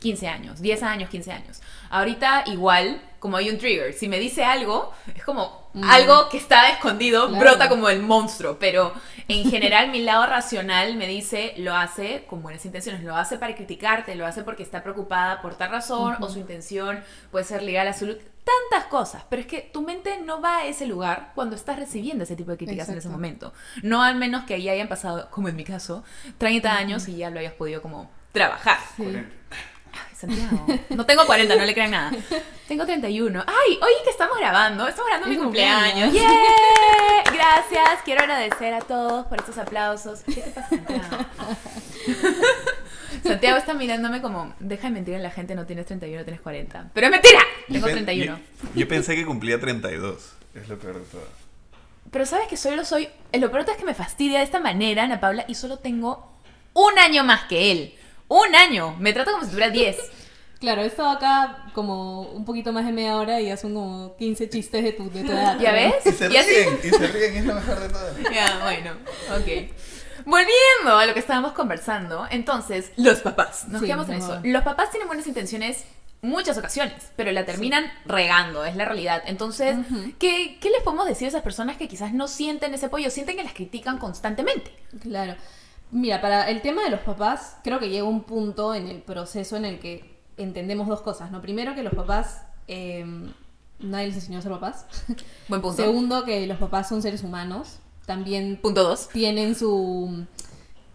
[0.00, 1.60] 15 años, 10 años, 15 años.
[1.90, 5.84] Ahorita igual, como hay un trigger, si me dice algo, es como Mm.
[5.84, 7.40] algo que está escondido, Claro.
[7.44, 8.92] brota como el monstruo, pero
[9.28, 13.54] en general mi lado racional me dice, lo hace con buenas intenciones, lo hace para
[13.54, 17.82] criticarte, lo hace porque está preocupada por tal razón o su intención puede ser ligar
[17.86, 18.16] a la salud,
[18.70, 22.24] tantas cosas, pero es que tu mente no va a ese lugar cuando estás recibiendo
[22.24, 23.52] ese tipo de críticas en ese momento.
[23.82, 26.02] No al menos que ahí hayan pasado, como en mi caso,
[26.38, 28.78] 30 años y ya lo hayas podido como trabajar.
[28.96, 29.04] Sí.
[29.92, 30.66] Ay, Santiago.
[30.90, 32.12] No tengo 40, no le crean nada.
[32.66, 33.44] Tengo 31.
[33.46, 34.86] Ay, oye, que estamos grabando.
[34.86, 36.10] Estamos grabando mi Mi cumpleaños.
[36.10, 36.12] cumpleaños.
[36.14, 37.32] ¡Yeah!
[37.32, 38.02] Gracias.
[38.04, 40.20] Quiero agradecer a todos por estos aplausos.
[40.26, 41.24] ¿Qué te pasa, Santiago?
[43.24, 46.90] Santiago está mirándome como, deja de mentir a la gente, no tienes 31, tienes 40.
[46.94, 47.40] Pero es mentira.
[47.66, 48.38] Tengo Yo pen- 31.
[48.38, 50.32] Yo, yo pensé que cumplía 32.
[50.54, 51.26] Es lo peor de todo.
[52.10, 53.08] Pero sabes que solo soy.
[53.32, 56.32] Lo peor es que me fastidia de esta manera, Ana Paula, y solo tengo
[56.74, 57.94] un año más que él.
[58.28, 58.94] Un año.
[58.98, 59.96] Me trata como si tuviera 10.
[60.60, 64.16] Claro, he estado acá como un poquito más de media hora y ya son como
[64.16, 65.56] 15 chistes de tu, de tu edad.
[65.60, 65.76] ¿Ya ¿no?
[65.76, 65.94] ves?
[66.04, 68.10] Y se Y ríen, y se ríen, es lo mejor de todo.
[68.34, 68.90] Ya, bueno,
[69.36, 70.26] ok.
[70.26, 74.40] Volviendo a lo que estábamos conversando, entonces, los papás, nos Sí, quedamos en eso.
[74.42, 75.84] Los papás tienen buenas intenciones
[76.20, 79.22] muchas ocasiones, pero la terminan regando, es la realidad.
[79.26, 79.76] Entonces.
[80.18, 83.36] ¿qué, qué les podemos decir a esas personas que quizás no sienten ese apoyo, sienten
[83.36, 84.72] que las critican constantemente?
[85.00, 85.36] Claro.
[85.90, 89.56] Mira, para el tema de los papás, creo que llega un punto en el proceso
[89.56, 91.40] en el que entendemos dos cosas, ¿no?
[91.40, 93.04] Primero que los papás, eh,
[93.78, 94.86] nadie les enseñó a ser papás.
[95.48, 95.82] Buen punto.
[95.82, 99.08] Segundo que los papás son seres humanos, también Punto dos.
[99.08, 100.26] tienen su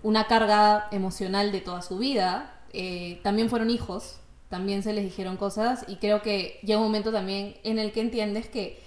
[0.04, 2.50] una carga emocional de toda su vida.
[2.74, 4.18] eh, también fueron hijos,
[4.50, 8.02] también se les dijeron cosas y creo que llega un momento también en el que
[8.02, 8.83] entiendes que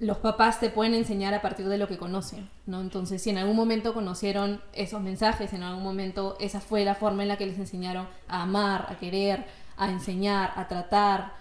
[0.00, 2.80] los papás te pueden enseñar a partir de lo que conocen, ¿no?
[2.80, 7.22] Entonces, si en algún momento conocieron esos mensajes, en algún momento esa fue la forma
[7.22, 9.44] en la que les enseñaron a amar, a querer,
[9.76, 11.34] a enseñar, a tratar,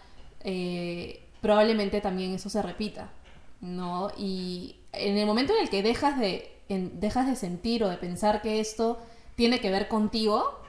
[0.43, 3.09] eh, probablemente también eso se repita,
[3.61, 4.11] ¿no?
[4.17, 7.97] Y en el momento en el que dejas de, en- dejas de sentir o de
[7.97, 8.99] pensar que esto
[9.35, 10.59] tiene que ver contigo,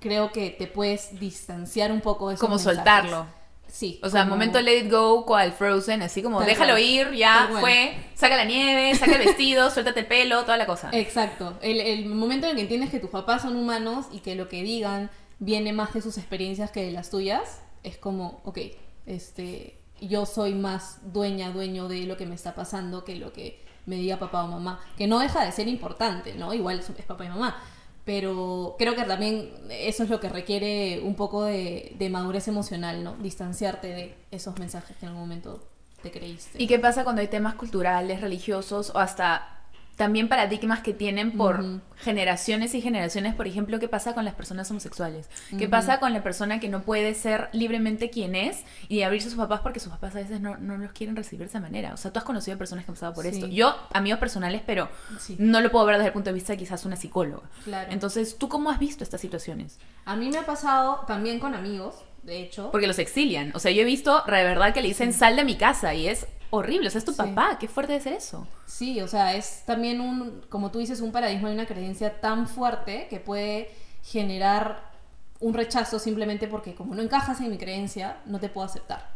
[0.00, 2.76] creo que te puedes distanciar un poco de esos Como mensajes.
[2.76, 3.26] soltarlo.
[3.74, 3.98] Sí.
[4.04, 6.82] O sea, como- momento let it go, cual Frozen, así como Tal déjalo cual.
[6.82, 10.90] ir, ya fue, saca la nieve, saca el vestido, suéltate el pelo, toda la cosa.
[10.92, 11.58] Exacto.
[11.60, 14.48] El, el momento en el que entiendes que tus papás son humanos y que lo
[14.48, 15.10] que digan
[15.40, 18.58] viene más de sus experiencias que de las tuyas, es como, ok,
[19.06, 23.60] este, yo soy más dueña, dueño de lo que me está pasando que lo que
[23.86, 24.80] me diga papá o mamá.
[24.96, 26.54] Que no deja de ser importante, ¿no?
[26.54, 27.60] Igual es es papá y mamá.
[28.04, 33.02] Pero creo que también eso es lo que requiere un poco de, de madurez emocional,
[33.02, 33.16] ¿no?
[33.16, 35.62] Distanciarte de esos mensajes que en algún momento
[36.02, 36.62] te creíste.
[36.62, 39.63] ¿Y qué pasa cuando hay temas culturales, religiosos o hasta
[39.96, 41.62] también paradigmas que tienen por
[41.96, 43.34] generaciones y generaciones?
[43.34, 45.28] Por ejemplo, ¿qué pasa con las personas homosexuales?
[45.58, 49.30] ¿Qué pasa con la persona que no puede ser libremente quien es y abrirse a
[49.30, 51.94] sus papás porque sus papás a veces no, no los quieren recibir de esa manera?
[51.94, 53.30] O sea, tú has conocido personas que han pasado por Sí.
[53.30, 53.46] esto.
[53.46, 55.36] Yo, amigos personales, pero Sí.
[55.38, 57.48] no lo puedo ver desde el punto de vista de quizás una psicóloga.
[57.64, 57.90] Claro.
[57.92, 59.78] Entonces, ¿tú cómo has visto estas situaciones?
[60.04, 62.70] A mí me ha pasado también con amigos, de hecho.
[62.70, 63.52] Porque los exilian.
[63.54, 66.08] O sea, yo he visto de verdad que le dicen sal de mi casa y
[66.08, 66.88] es horrible.
[66.88, 67.18] O sea, es tu Sí.
[67.18, 67.58] papá.
[67.58, 68.46] Qué fuerte de ser eso.
[68.66, 72.46] Sí, o sea, es también un, como tú dices, un paradigma y una creencia tan
[72.46, 73.70] fuerte que puede
[74.02, 74.92] generar
[75.40, 79.10] un rechazo simplemente porque como no encajas en mi creencia, no te puedo aceptar,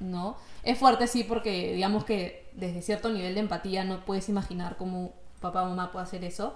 [0.00, 0.36] ¿no?
[0.62, 5.12] Es fuerte, sí, porque digamos que desde cierto nivel de empatía no puedes imaginar cómo
[5.40, 6.54] papá o mamá puede hacer eso,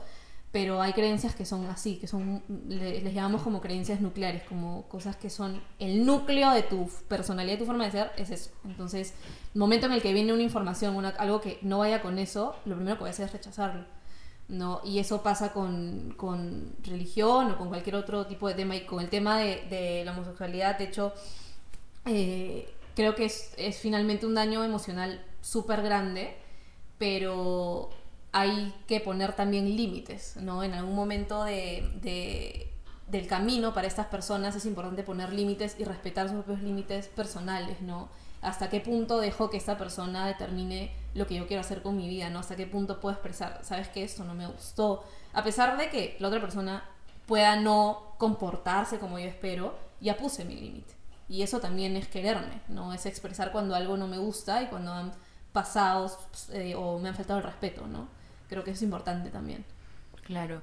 [0.50, 4.88] pero hay creencias que son así, que son, le- les llamamos como creencias nucleares, como
[4.88, 8.50] cosas que son el núcleo de tu personalidad, de tu forma de ser, es eso.
[8.64, 9.12] Entonces,
[9.54, 12.56] el momento en el que viene una información, una- algo que no vaya con eso,
[12.64, 13.84] lo primero que voy a hacer es rechazarlo.
[14.48, 14.80] ¿no?
[14.82, 18.74] Y eso pasa con, con religión o con cualquier otro tipo de tema.
[18.76, 21.12] Y con el tema de, de la homosexualidad, de hecho,
[22.06, 26.34] eh, creo que es, es finalmente un daño emocional súper grande,
[26.96, 27.90] pero
[28.32, 30.62] hay que poner también límites, ¿no?
[30.62, 32.72] En algún momento de, de-
[33.08, 37.80] del camino para estas personas es importante poner límites y respetar sus propios límites personales,
[37.80, 38.08] ¿no?
[38.42, 42.08] Hasta qué punto dejo que esta persona determine lo que yo quiero hacer con mi
[42.08, 42.38] vida, ¿no?
[42.40, 46.16] Hasta qué punto puedo expresar, sabes que esto no me gustó, a pesar de que
[46.20, 46.84] la otra persona
[47.26, 50.94] pueda no comportarse como yo espero, ya puse mi límite.
[51.28, 52.92] Y eso también es quererme, ¿no?
[52.92, 55.12] Es expresar cuando algo no me gusta y cuando han
[55.52, 56.10] pasado
[56.52, 58.08] eh, o me han faltado el respeto, ¿no?
[58.48, 59.64] Creo que es importante también.
[60.24, 60.62] Claro,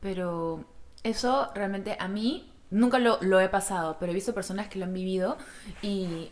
[0.00, 0.64] pero
[1.02, 4.84] eso realmente a mí nunca lo, lo he pasado, pero he visto personas que lo
[4.84, 5.36] han vivido
[5.82, 6.30] y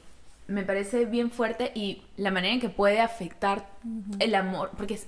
[0.48, 3.68] me parece bien fuerte y la manera en que puede afectar
[4.18, 5.00] el amor, porque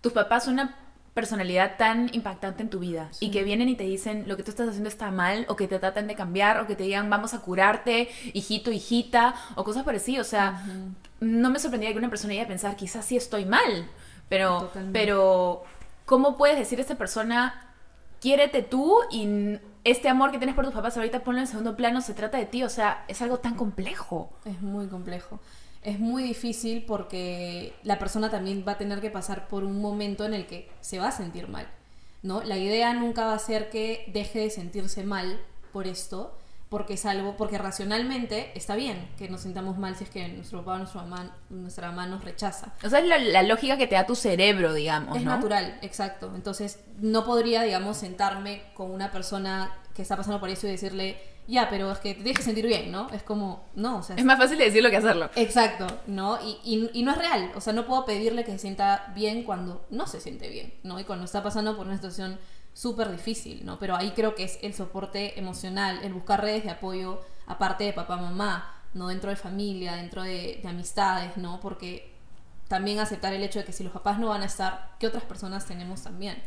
[0.00, 0.76] tus papás son una
[1.14, 4.52] personalidad tan impactante en tu vida y que vienen y te dicen lo que tú
[4.52, 7.34] estás haciendo está mal o que te tratan de cambiar o que te digan vamos
[7.34, 10.64] a curarte, hijito, hijita o cosas por así, o sea,
[11.18, 13.88] no me sorprendía que una persona iba a pensar quizás sí estoy mal,
[14.28, 14.98] pero Totalmente.
[14.98, 15.62] pero
[16.04, 17.74] ¿cómo puedes decir a esta persona
[18.20, 22.00] quiérete tú y este amor que tienes por tus papás ahorita ponlo en segundo plano,
[22.00, 24.30] se trata de ti, o sea, es algo tan complejo.
[24.44, 25.38] Es muy complejo.
[25.82, 30.24] Es muy difícil porque la persona también va a tener que pasar por un momento
[30.24, 31.68] en el que se va a sentir mal,
[32.22, 32.42] ¿no?
[32.42, 35.40] La idea nunca va a ser que deje de sentirse mal
[35.72, 36.36] por esto,
[36.68, 40.58] porque es algo, porque racionalmente está bien que nos sintamos mal si es que nuestro
[40.60, 42.74] papá o nuestra mamá, nuestra mamá nos rechaza.
[42.84, 45.30] O sea, es la, la lógica que te da tu cerebro, digamos, Es ¿no?
[45.30, 46.30] natural, exacto.
[46.34, 51.16] Entonces, no podría, digamos, sentarme con una persona que está pasando por eso y decirle,
[51.46, 53.08] ya, pero es que te tienes que sentir bien, ¿no?
[53.10, 55.30] Es como, no, o sea, Es más fácil de decirlo que hacerlo.
[55.36, 56.38] Exacto, ¿no?
[56.44, 59.42] Y, y- y no es real, o sea, no puedo pedirle que se sienta bien
[59.44, 61.00] cuando no se siente bien, ¿no?
[61.00, 62.38] Y cuando está pasando por una situación
[62.78, 63.76] súper difícil, ¿no?
[63.80, 67.92] Pero ahí creo que es el soporte emocional, el buscar redes de apoyo aparte de
[67.92, 69.08] papá, mamá, ¿no?
[69.08, 71.58] Dentro de familia, dentro de, de amistades, ¿no?
[71.58, 72.14] Porque
[72.68, 75.24] también aceptar el hecho de que si los papás no van a estar, ¿qué otras
[75.24, 76.40] personas tenemos también?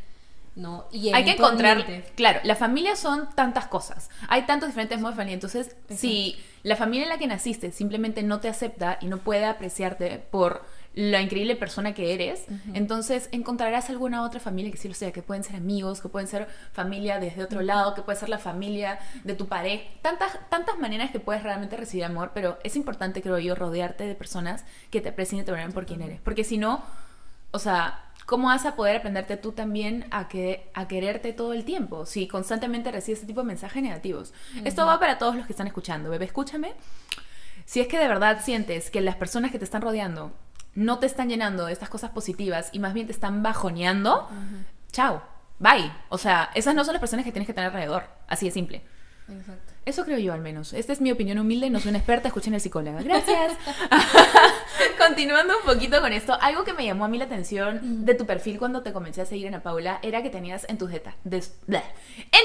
[0.56, 0.86] ¿No?
[0.92, 5.18] Y Hay que encontrar, claro, la familia son tantas cosas, hay tantos diferentes modos de
[5.18, 9.18] familia, entonces si la familia en la que naciste simplemente no te acepta y no
[9.18, 10.64] puede apreciarte por
[10.94, 15.22] la increíble persona que eres, entonces encontrarás alguna otra familia que sí lo sea, que
[15.22, 19.00] pueden ser amigos, que pueden ser familia desde otro lado, que puede ser la familia
[19.24, 23.40] de tu pareja, tantas, tantas maneras que puedes realmente recibir amor, pero es importante, creo
[23.40, 26.58] yo, rodearte de personas que te aprecien y te valoren por quien eres, porque si
[26.58, 26.84] no,
[27.52, 31.64] o sea, ¿cómo vas a poder aprenderte tú también a, que, a quererte todo el
[31.64, 34.34] tiempo si constantemente recibes este tipo de mensajes negativos?
[34.66, 36.10] Esto va para todos los que están escuchando.
[36.10, 36.74] Bebé, escúchame.
[37.66, 40.32] Si es que de verdad sientes que las personas que te están rodeando
[40.76, 44.30] no te están llenando de estas cosas positivas y más bien te están bajoneando,
[44.92, 45.22] chao,
[45.60, 45.92] bye.
[46.10, 48.04] O sea, esas no son las personas que tienes que tener alrededor.
[48.28, 48.82] Así de simple.
[49.30, 49.72] Exacto.
[49.84, 50.74] Eso creo yo al menos.
[50.74, 53.02] Esta es mi opinión humilde, no soy una experta, escuchen al psicóloga.
[53.02, 53.54] Gracias.
[55.00, 58.28] Continuando un poquito con esto, algo que me llamó a mí la atención de tu
[58.28, 61.42] perfil cuando te comencé a seguir Ana Paula era que tenías en tus, en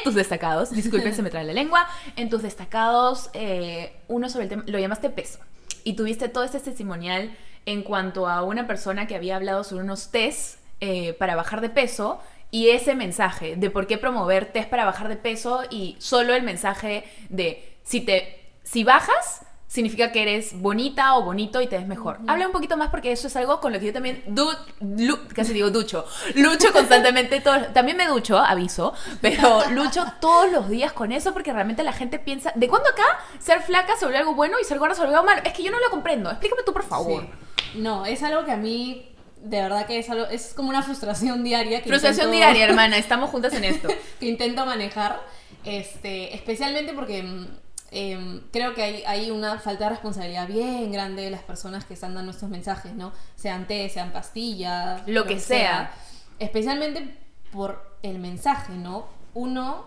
[0.02, 1.86] tus destacados, disculpen se me trae la lengua,
[2.16, 5.38] en tus destacados eh, uno sobre el tema, lo llamaste peso.
[5.84, 10.10] Y tuviste todo este testimonial en cuanto a una persona que había hablado sobre unos
[10.10, 14.84] test eh, para bajar de peso y ese mensaje de por qué promover test para
[14.84, 20.60] bajar de peso y solo el mensaje de si te si bajas significa que eres
[20.60, 22.18] bonita o bonito y te ves mejor.
[22.28, 24.48] Habla un poquito más porque eso es algo con lo que yo también du-
[24.80, 26.04] lu- casi digo ducho,
[26.36, 31.52] lucho constantemente todo, también me ducho, aviso, pero lucho todos los días con eso porque
[31.52, 33.04] realmente la gente piensa, ¿de cuándo acá
[33.40, 35.42] ser flaca se volvió algo bueno y ser gorda se volvió algo malo?
[35.44, 36.30] Es que yo no lo comprendo.
[36.30, 37.22] Explícame tú, por favor.
[37.22, 37.30] Sí.
[37.76, 39.08] No, es algo que a mí,
[39.42, 41.82] de verdad que es algo, es como una frustración diaria.
[41.82, 43.88] Que Frustración intento- diaria, hermana, estamos juntas en esto.
[44.20, 45.20] que intento manejar,
[45.64, 47.46] este, especialmente porque mm,
[47.90, 51.94] em, creo que hay, hay una falta de responsabilidad bien grande de las personas que
[51.94, 53.12] están dando estos mensajes, ¿no?
[53.36, 55.92] Sean té, sean pastillas, Lo que sea.
[56.38, 57.16] Especialmente
[57.52, 59.06] por el mensaje, ¿no?
[59.34, 59.86] Uno,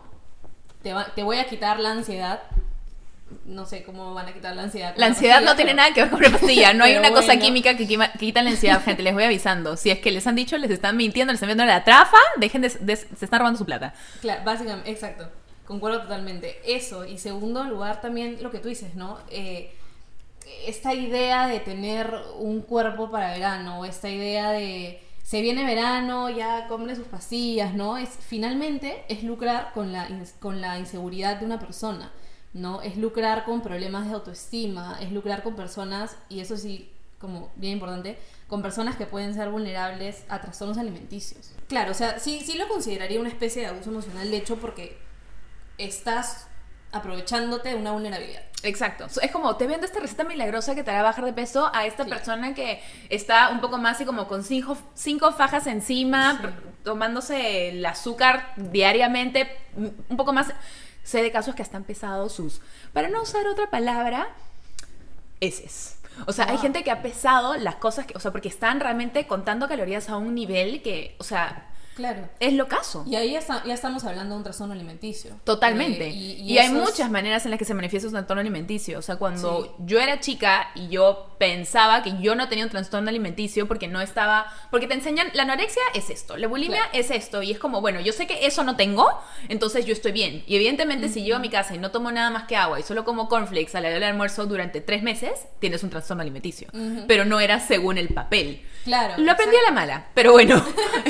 [0.82, 2.42] te, va- te voy a quitar la ansiedad.
[3.46, 4.94] No sé cómo van a quitar la ansiedad.
[4.98, 6.74] La ansiedad pastilla, no tiene nada que ver con la pastilla.
[6.74, 9.04] No hay una cosa química que, quima- que quita la ansiedad, gente.
[9.04, 9.76] Les voy avisando.
[9.78, 12.62] Si es que les han dicho, les están mintiendo, les están viendo la trafa, dejen
[12.62, 13.94] de, de- se están robando su plata.
[14.22, 15.30] Claro, básicamente, exacto.
[15.66, 16.60] Concuerdo totalmente.
[16.66, 17.06] Eso.
[17.06, 19.20] Y segundo lugar, también lo que tú dices, ¿no?
[19.30, 19.72] Eh,
[20.66, 26.66] esta idea de tener un cuerpo para verano, esta idea de se viene verano, ya
[26.68, 27.98] compre sus pastillas, ¿no?
[27.98, 30.08] Es finalmente es lucrar con la
[30.40, 32.12] con la inseguridad de una persona,
[32.54, 32.82] ¿no?
[32.82, 37.74] Es lucrar con problemas de autoestima, es lucrar con personas y eso sí como bien
[37.74, 41.52] importante, con personas que pueden ser vulnerables a trastornos alimenticios.
[41.68, 44.98] Claro, o sea, sí, sí lo consideraría una especie de abuso emocional, de hecho, porque
[45.78, 46.48] estás
[46.94, 48.42] aprovechándote de una vulnerabilidad.
[48.64, 49.06] Exacto.
[49.22, 52.06] Es como, te vendo esta receta milagrosa que te hará bajar de peso a esta
[52.06, 52.10] Sí.
[52.10, 56.42] persona que está un poco más así como con cinco, cinco fajas encima,
[56.84, 60.54] tomándose el azúcar diariamente, un poco más...
[61.10, 62.62] Sé de casos que hasta han pesado sus...
[62.94, 64.30] Para no usar otra palabra,
[65.40, 65.98] heces.
[66.28, 68.16] O sea, hay gente que ha pesado las cosas que...
[68.16, 71.16] O sea, porque están realmente contando calorías a un nivel que...
[71.18, 71.69] O sea,
[72.00, 72.30] Claro.
[72.40, 73.04] es lo caso.
[73.06, 75.32] Y ahí ya, está- ya estamos hablando de un trastorno alimenticio.
[75.44, 76.08] Totalmente.
[76.08, 78.98] Eh, y y hay es- muchas maneras en las que se manifiesta un trastorno alimenticio.
[79.00, 79.70] O sea, cuando Sí.
[79.86, 84.00] yo era chica y yo pensaba que yo no tenía un trastorno alimenticio porque no
[84.02, 84.46] estaba.
[84.72, 86.90] Porque te enseñan, la anorexia es esto, la bulimia Claro.
[86.94, 87.42] es esto.
[87.44, 89.08] Y es como, bueno, yo sé que eso no tengo,
[89.50, 90.44] entonces yo estoy bien.
[90.48, 92.84] Y evidentemente, si llego a mi casa y no tomo nada más que agua y
[92.84, 96.70] solo como cornflakes a la hora del almuerzo durante tres meses, tienes un trastorno alimenticio.
[97.08, 98.62] Pero no era según el papel.
[98.84, 99.16] Claro.
[99.22, 100.64] Lo aprendí a la mala, pero bueno.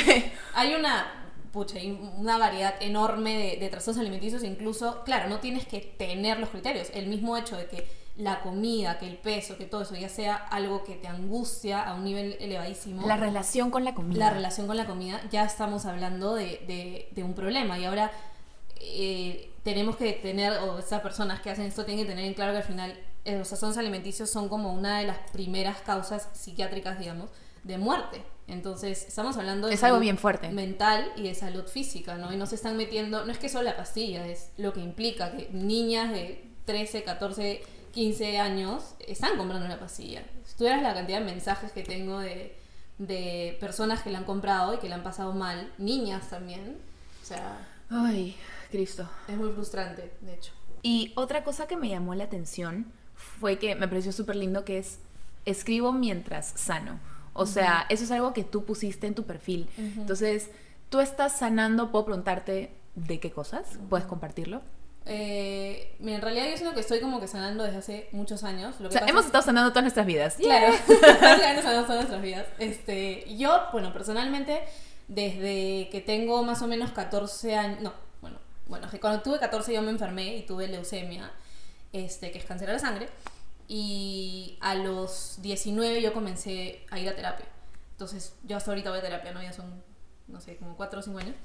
[0.55, 1.07] Hay una,
[1.53, 6.39] pucha, hay una variedad enorme de, de trastornos alimenticios, incluso, claro, no tienes que tener
[6.39, 6.89] los criterios.
[6.93, 10.35] El mismo hecho de que la comida, que el peso, que todo eso ya sea
[10.35, 13.07] algo que te angustia a un nivel elevadísimo.
[13.07, 14.19] la relación con la comida.
[14.19, 17.79] la relación con la comida, ya estamos hablando de, de- de un problema.
[17.79, 18.11] Y ahora
[18.81, 22.51] eh, tenemos que tener, o estas personas que hacen esto tienen que tener en claro
[22.51, 26.99] que al final eh, los trastornos alimenticios son como una de las primeras causas psiquiátricas,
[26.99, 27.29] digamos,
[27.63, 28.23] de muerte.
[28.47, 30.49] Entonces, estamos hablando de Es algo bien fuerte.
[30.49, 32.33] mental y de salud física, ¿no?
[32.33, 35.31] Y no se están metiendo, no es que solo la pastilla, es lo que implica
[35.35, 37.61] que niñas de 13, 14,
[37.93, 40.23] 15 años están comprando la pastilla.
[40.45, 42.55] Si tú eras la cantidad de mensajes que tengo de,
[42.97, 46.77] de personas que la han comprado y que la han pasado mal, niñas también,
[47.21, 47.57] o sea,
[47.91, 48.35] Ay,
[48.71, 49.07] Cristo.
[49.27, 50.51] es muy frustrante, de hecho.
[50.81, 54.77] Y otra cosa que me llamó la atención fue que me pareció súper lindo que
[54.79, 54.99] es
[55.45, 56.99] escribo mientras sano.
[57.41, 59.69] O sea, eso es algo que tú pusiste en tu perfil.
[59.77, 60.01] Ujú.
[60.01, 60.49] Entonces,
[60.89, 64.61] tú estás sanando, puedo preguntarte de qué cosas, puedes compartirlo.
[65.05, 68.75] Eh, mira, en realidad yo siento que estoy como que sanando desde hace muchos años.
[68.79, 70.35] Lo O que sea, pasa hemos es- estado sanando todas nuestras vidas.
[70.35, 70.73] Claro,
[71.21, 72.45] básicamente sabemos todas nuestras vidas.
[72.59, 74.61] Este, yo, bueno, personalmente,
[75.07, 79.73] desde que tengo más o menos 14 años, no, bueno, bueno, que cuando tuve 14
[79.73, 81.31] yo me enfermé y tuve leucemia,
[81.91, 83.09] este, que es cáncer de la sangre,
[83.71, 87.45] y a los 19 yo comencé a ir a terapia.
[87.91, 89.41] Entonces, yo hasta ahorita voy a terapia, ¿no?
[89.43, 89.83] Ya son,
[90.27, 91.35] no sé, como 4 o 5 años.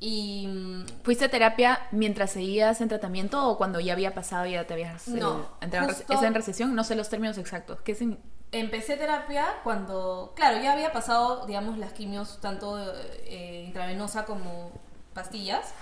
[0.00, 4.52] Y mm, ¿Fuiste a terapia mientras seguías en tratamiento o cuando ya había pasado y
[4.52, 6.74] ya te habías eh, No, entrado en, rece- justo- ¿Es en recesión?
[6.74, 7.80] No sé los términos exactos.
[7.82, 8.18] ¿Qué sin...
[8.50, 12.82] Empecé terapia cuando, claro, ya había pasado, digamos, las quimios tanto
[13.26, 14.72] eh, intravenosa como
[15.14, 15.72] pastillas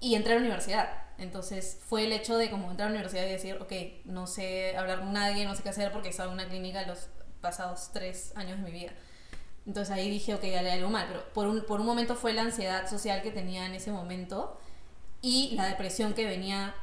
[0.00, 0.88] y entré a la universidad.
[1.18, 3.72] Entonces fue el hecho de como entrar a la universidad y decir, ok,
[4.04, 7.08] no sé hablar con nadie, no sé qué hacer porque estaba en una clínica los
[7.40, 8.92] pasados tres años de mi vida.
[9.66, 12.32] Entonces ahí dije, ok, ya le algo mal, pero por un, por un momento fue
[12.32, 14.58] la ansiedad social que tenía en ese momento
[15.20, 16.74] y la depresión que venía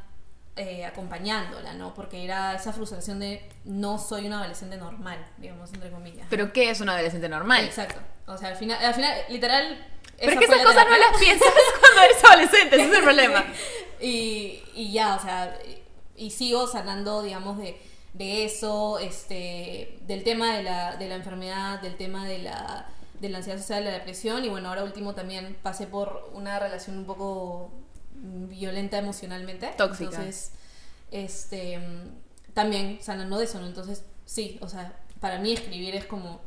[0.56, 1.94] eh, acompañándola, ¿no?
[1.94, 6.28] Porque era esa frustración de no soy una adolescente normal, digamos, entre comillas.
[6.30, 7.66] Pero ¿qué es un adolescente normal?
[7.66, 8.00] Exacto.
[8.28, 9.86] O sea, al final, al final literal...
[10.20, 13.46] Pero es que esas cosas no las piensas cuando eres adolescente, ese es el problema.
[14.02, 15.58] y, y ya, o sea,
[16.16, 17.80] y, sigo sanando, digamos, de,
[18.14, 23.30] de eso, este, del tema de la, de la enfermedad, del tema de la, de
[23.30, 26.98] la ansiedad social, de la depresión, y bueno, ahora último también pasé por una relación
[26.98, 27.72] un poco
[28.14, 29.68] violenta emocionalmente.
[29.78, 30.10] Tóxica.
[30.10, 30.52] Entonces,
[31.12, 31.80] este,
[32.54, 33.68] también sanando de eso, ¿no?
[33.68, 36.42] Entonces, sí, o sea, para mí escribir es como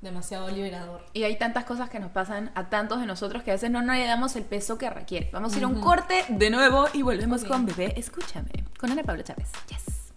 [0.00, 1.04] demasiado liberador.
[1.12, 3.82] Y hay tantas cosas que nos pasan a tantos de nosotros que a veces no,
[3.82, 5.28] no le damos el peso que requiere.
[5.32, 9.02] Vamos a ir a un corte de nuevo y volvemos con Bebé Escúchame, con Ana
[9.02, 9.48] Paula Chávez.
[9.68, 10.12] Yes.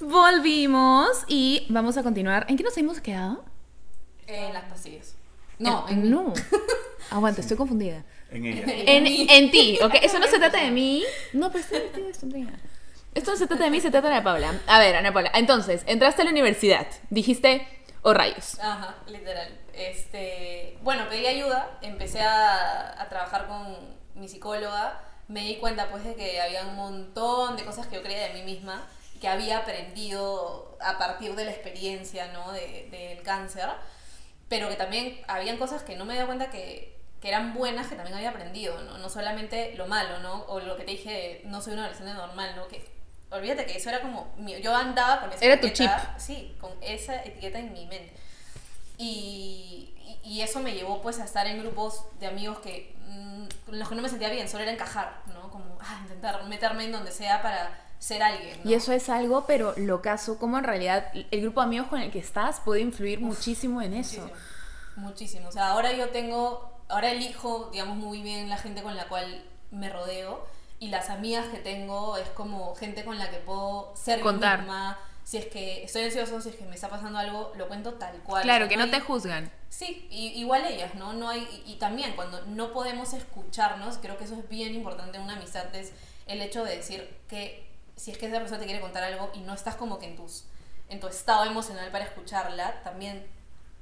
[0.00, 2.46] Volvimos y vamos a continuar.
[2.48, 3.44] ¿En qué nos hemos quedado?
[4.26, 5.14] En las pastillas.
[5.58, 6.32] No, en, en, no.
[7.10, 8.04] Aguanta, estoy confundida.
[8.30, 8.64] En ella.
[8.66, 9.94] En, en ti, ¿ok?
[10.02, 11.04] Eso no se trata de mí.
[11.32, 12.52] No, pero está metida esto, amiga.
[13.16, 14.60] Esto no se trata de mí, se trata de Ana Paula.
[14.66, 16.86] A ver, Ana Paula, entonces, entraste a la universidad.
[17.10, 17.66] Dijiste,
[18.02, 18.58] oh rayos.
[18.60, 19.58] Ajá, literal.
[19.72, 26.04] Este, bueno, pedí ayuda, empecé a, a trabajar con mi psicóloga, me di cuenta pues
[26.04, 28.86] de que había un montón de cosas que yo creía de mí misma,
[29.20, 32.52] que había aprendido a partir de la experiencia, ¿no?
[32.52, 33.68] De- del cáncer,
[34.48, 37.96] pero que también habían cosas que no me daba cuenta que, que eran buenas, que
[37.96, 38.98] también había aprendido, ¿no?
[38.98, 40.44] No solamente lo malo, ¿no?
[40.48, 42.68] O lo que te dije, no soy una adolescente normal, ¿no?
[42.68, 42.95] Que
[43.30, 47.22] olvídate que eso era como, yo andaba con esa Era tu etiqueta, sí, con esa
[47.24, 48.12] etiqueta en mi mente.
[48.98, 49.92] Y,
[50.24, 53.88] y- eso me llevó pues a estar en grupos de amigos que mm, con los
[53.88, 55.50] que no me sentía bien, solo era encajar, ¿no?
[55.50, 58.58] Como ah, intentar meterme en donde sea para ser alguien.
[58.64, 58.70] ¿no?
[58.70, 62.00] Y eso es algo, pero lo caso, como en realidad el grupo de amigos con
[62.00, 64.22] el que estás puede influir muchísimo en eso.
[64.22, 64.40] Muchísimo,
[64.96, 65.48] muchísimo.
[65.48, 69.44] O sea, ahora yo tengo, ahora elijo, digamos, muy bien la gente con la cual
[69.70, 70.46] me rodeo
[70.78, 74.58] y las amigas que tengo es como gente con la que puedo ser Contar.
[74.58, 74.98] yo misma.
[75.24, 78.16] Si es que estoy ansioso, si es que me está pasando algo, lo cuento tal
[78.22, 78.42] cual.
[78.44, 79.50] Claro, que no te juzgan.
[79.68, 81.14] Sí, y- igual ellas, ¿no?
[81.14, 85.16] no hay, y, y también cuando no podemos escucharnos, creo que eso es bien importante
[85.16, 85.92] en una amistad, es
[86.26, 89.40] el hecho de decir que si es que esa persona te quiere contar algo y
[89.40, 90.44] no estás como que en tus
[90.88, 93.26] en tu estado emocional para escucharla, también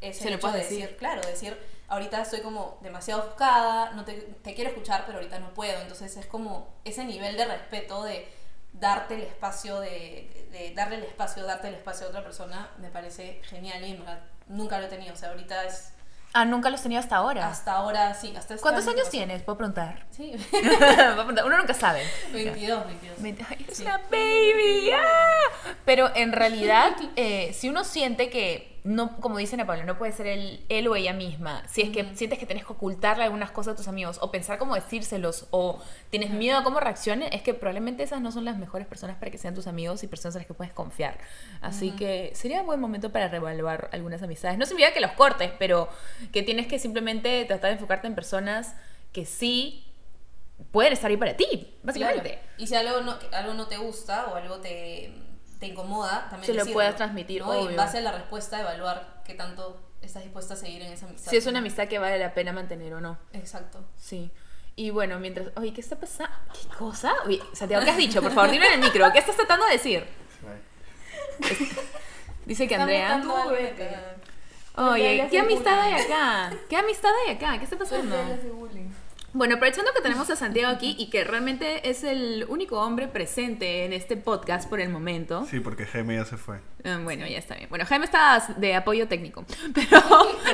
[0.09, 0.97] es Se el lo hecho de decir, decir.
[0.97, 5.53] claro, decir, ahorita estoy como demasiado ofuscada, no te, te quiero escuchar, pero ahorita no
[5.55, 5.81] puedo.
[5.81, 8.29] Entonces es como ese nivel de respeto de
[8.73, 13.41] darte el espacio, de, darle el espacio, darte el espacio a otra persona, me parece
[13.45, 14.03] genial y
[14.49, 15.15] nunca lo he tenido.
[15.15, 15.91] O sea, ahorita es
[16.37, 17.47] Ah, nunca los tenía hasta ahora.
[17.49, 19.45] hasta ahora, sí, hasta este ¿Cuántos año años tienes?
[19.45, 20.05] Puedo preguntar.
[20.11, 20.35] Sí.
[21.45, 22.03] Uno nunca sabe.
[22.33, 23.23] 22, 22.
[23.23, 23.83] Veinte- Ay, eres Sí.
[23.85, 24.91] una baby.
[24.93, 25.75] ¡ah!
[25.85, 30.13] Pero en realidad, eh, si uno siente que, no, como dice Ana Paula, no puede
[30.13, 33.51] ser él, él o ella misma, si es que sientes que tienes que ocultarle algunas
[33.51, 37.41] cosas a tus amigos o pensar cómo decírselos o tienes miedo a cómo reaccionen, es
[37.41, 40.35] que probablemente esas no son las mejores personas para que sean tus amigos y personas
[40.35, 41.19] en las que puedes confiar.
[41.63, 44.59] Así que sería buen momento para reevaluar algunas amistades.
[44.59, 45.89] No significa que los cortes, pero
[46.31, 48.75] que tienes que simplemente tratar de enfocarte en personas
[49.13, 49.87] que sí
[50.73, 52.33] pueden estar ahí para ti, básicamente.
[52.33, 52.49] Claro.
[52.59, 55.11] Y si algo no, algo no te gusta o algo te,
[55.65, 57.59] te incomoda, también Se lo puedas transmitir, ¿no?
[57.59, 61.07] Y en base a la respuesta, evaluar qué tanto estás dispuesta a seguir en esa
[61.07, 61.31] amistad.
[61.31, 63.19] Si es una amistad que vale la pena mantener o no.
[63.33, 63.83] Exacto.
[63.97, 64.31] Sí.
[64.77, 65.49] Y bueno, mientras.
[65.57, 66.35] Oye, ¿qué está pasando?
[66.53, 67.15] ¿Qué cosa?
[67.25, 68.21] Oye, Santiago, ¿qué has dicho?
[68.21, 69.11] Por favor, dilo en el micro.
[69.13, 70.07] ¿Qué estás tratando de decir?
[72.45, 73.23] Dice que Andrea.
[74.77, 76.53] Oye, ¿qué amistad hay acá?
[76.69, 77.57] ¿Qué amistad hay acá?
[77.59, 78.17] ¿Qué está pasando?
[79.35, 83.85] Bueno, aprovechando que tenemos a Santiago aquí y que realmente es el único hombre presente
[83.85, 85.45] en este podcast por el momento.
[85.51, 86.61] Sí, porque Jaime ya se fue.
[86.85, 87.69] Ah, Bueno, ya está bien.
[87.69, 89.45] Bueno, Jaime está de apoyo técnico,
[89.75, 89.99] pero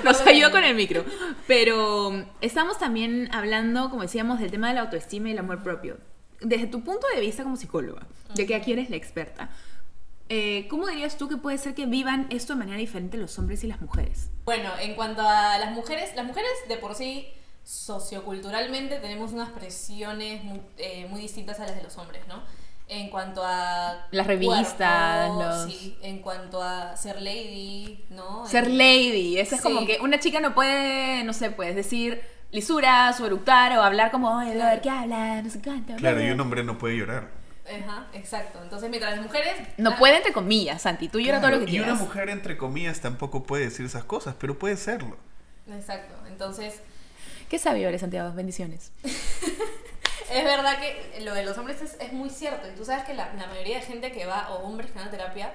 [0.03, 1.05] nos ayudó con el micro.
[1.47, 5.99] Pero estamos también hablando, como decíamos, del tema de la autoestima y el amor propio.
[6.41, 9.51] Desde tu punto de vista como psicóloga, ya que aquí eres la experta,
[10.31, 13.63] eh, ¿cómo dirías tú que puede ser que vivan esto de manera diferente los hombres
[13.63, 14.31] y las mujeres?
[14.47, 17.29] Bueno, en cuanto a las mujeres, las mujeres de por sí,
[17.71, 22.43] socioculturalmente, tenemos unas presiones muy, eh, muy distintas a las de los hombres, ¿no?
[22.89, 24.09] En cuanto a...
[24.11, 28.45] Las revistas, cuerpo, los- Sí, en cuanto a ser lady, ¿no?
[28.49, 32.21] Ser En- lady, eso es como que una chica no puede, no sé, puedes decir
[32.51, 35.95] lisuras o eructar o hablar como, oye, a ver qué habla, no sé cuánto.
[35.95, 36.35] Claro, bla, y bla".
[36.35, 37.29] un hombre no puede llorar.
[37.65, 38.61] Ajá, exacto.
[38.61, 39.55] Entonces, mientras las mujeres...
[39.77, 41.93] No ah, puede entre comillas, Santi, tú lloras todo Claro, lo que y quieras.
[41.93, 45.17] una mujer, entre comillas, tampoco puede decir esas cosas, pero puede serlo.
[45.73, 46.15] Exacto.
[46.27, 46.81] Entonces,
[47.51, 48.93] Qué sabio eres, Santiago, bendiciones.
[49.03, 52.69] es verdad que lo de los hombres es, es muy cierto.
[52.69, 55.09] Y tú sabes que la, la mayoría de gente que va, o hombres que van
[55.09, 55.53] a terapia,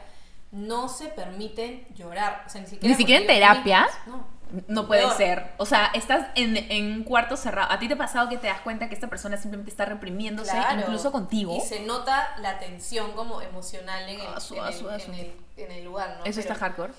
[0.51, 2.43] no se permiten llorar.
[2.45, 3.87] O sea, ni siquiera, ¿Ni siquiera en terapia?
[4.07, 4.27] No.
[4.67, 5.15] no puede Peor.
[5.17, 5.51] ser.
[5.57, 7.71] O sea, estás en, en un cuarto cerrado.
[7.71, 10.51] ¿A ti te ha pasado que te das cuenta que esta persona simplemente está reprimiéndose,
[10.51, 10.81] Claro.
[10.81, 11.55] incluso contigo?
[11.55, 15.11] Y se nota la tensión como emocional en el, Asu, en el- asu, asu.
[15.13, 16.25] en el- en el lugar, ¿no?
[16.25, 16.93] Eso Pero- está hardcore.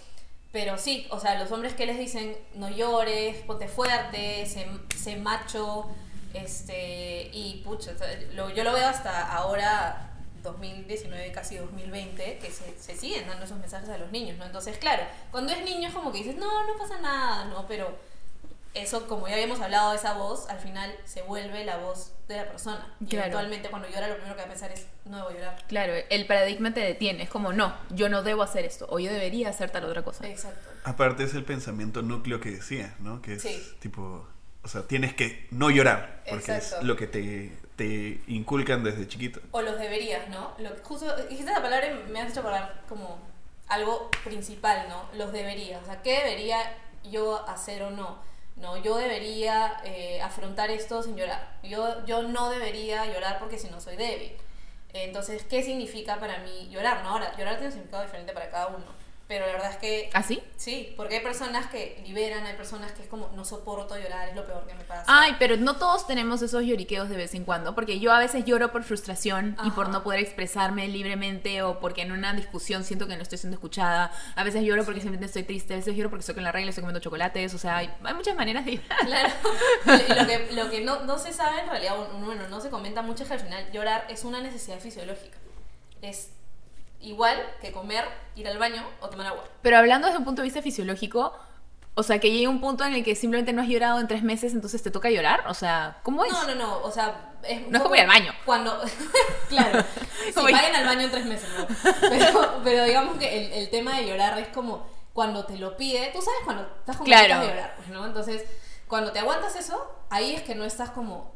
[0.59, 5.17] Pero sí, o sea, los hombres que les dicen no llores, ponte fuerte, sé, sé
[5.17, 5.85] macho,
[6.33, 7.93] este, y pucha,
[8.33, 13.59] lo- yo lo veo hasta ahora, 2019, casi 2020, que se, se siguen dando esos
[13.59, 14.47] mensajes a los niños, ¿no?
[14.47, 17.67] Entonces, claro, cuando es niño es como que dices, no, no pasa nada, ¿no?
[17.67, 17.95] Pero
[18.83, 22.47] eso, como ya habíamos hablado, esa voz, al final se vuelve la voz de la
[22.49, 22.95] persona.
[23.01, 23.25] Y Claro.
[23.27, 25.65] eventualmente cuando llora lo primero que va a pensar es, no debo llorar.
[25.69, 27.23] Claro, el paradigma te detiene.
[27.23, 28.87] Es como, no, yo no debo hacer esto.
[28.91, 30.27] O yo debería hacer tal otra cosa.
[30.29, 30.69] Exacto.
[30.85, 33.23] Aparte es el pensamiento núcleo que decías, ¿no?
[33.23, 33.63] Que es Sí.
[33.81, 34.27] tipo,
[34.63, 36.79] o sea, tienes que no llorar, porque Exacto.
[36.79, 39.41] es lo que te, te inculcan desde chiquito.
[39.53, 40.53] O los deberías, ¿no?
[40.59, 43.19] Lo, justo dijiste esa palabra y me has hecho acordar como
[43.69, 45.09] algo principal, ¿no?
[45.17, 45.83] Los deberías.
[45.83, 46.59] O sea, ¿qué debería
[47.11, 48.19] yo hacer o no?
[48.57, 51.59] No, yo debería eh, afrontar esto sin llorar.
[51.63, 54.33] Yo, yo no debería llorar porque si no soy débil.
[54.93, 57.03] Entonces, ¿qué significa para mí llorar?
[57.05, 58.96] No, ahora, llorar tiene un significado diferente para cada uno.
[59.29, 60.41] Pero la verdad es que ¿Así?
[60.57, 64.37] sí, porque hay personas que liberan, hay personas que es como, no soporto llorar, es
[64.37, 65.03] lo peor que me pasa.
[65.09, 68.45] Ay, pero no todos tenemos esos lloriqueos de vez en cuando, porque yo a veces
[68.45, 69.95] lloro por frustración y por Ajá.
[69.95, 74.13] no poder expresarme libremente o porque en una discusión siento que no estoy siendo escuchada.
[74.37, 76.71] A veces lloro porque simplemente estoy triste, a veces lloro porque estoy con la regla,
[76.71, 79.07] estoy comiendo chocolates, o sea, hay, hay muchas maneras de llorar.
[79.07, 79.35] Claro.
[79.87, 83.25] Lo que, lo que no, no se sabe en realidad, bueno, no se comenta mucho
[83.25, 85.37] es que al final llorar es una necesidad fisiológica.
[86.03, 86.31] Es
[87.01, 89.45] igual que comer, ir al baño o tomar agua.
[89.63, 91.33] Pero hablando desde un punto de vista fisiológico,
[91.95, 94.23] o sea, que llegue un punto en el que simplemente no has llorado en tres
[94.23, 96.33] meses, entonces te toca llorar, o sea, ¿cómo es?
[96.33, 98.33] No, no, no, o sea, es No es como ir al baño.
[98.45, 98.79] Cuando,
[99.49, 99.83] claro,
[100.35, 101.67] si vayan al baño en tres meses, ¿no?
[102.09, 106.11] pero, pero digamos que el, el tema de llorar es como cuando te lo pide,
[106.13, 107.41] tú sabes cuando estás con Claro.
[107.41, 108.05] de llorar, pues, ¿no?
[108.05, 108.45] Entonces,
[108.87, 111.33] cuando te aguantas eso, ahí es que no estás como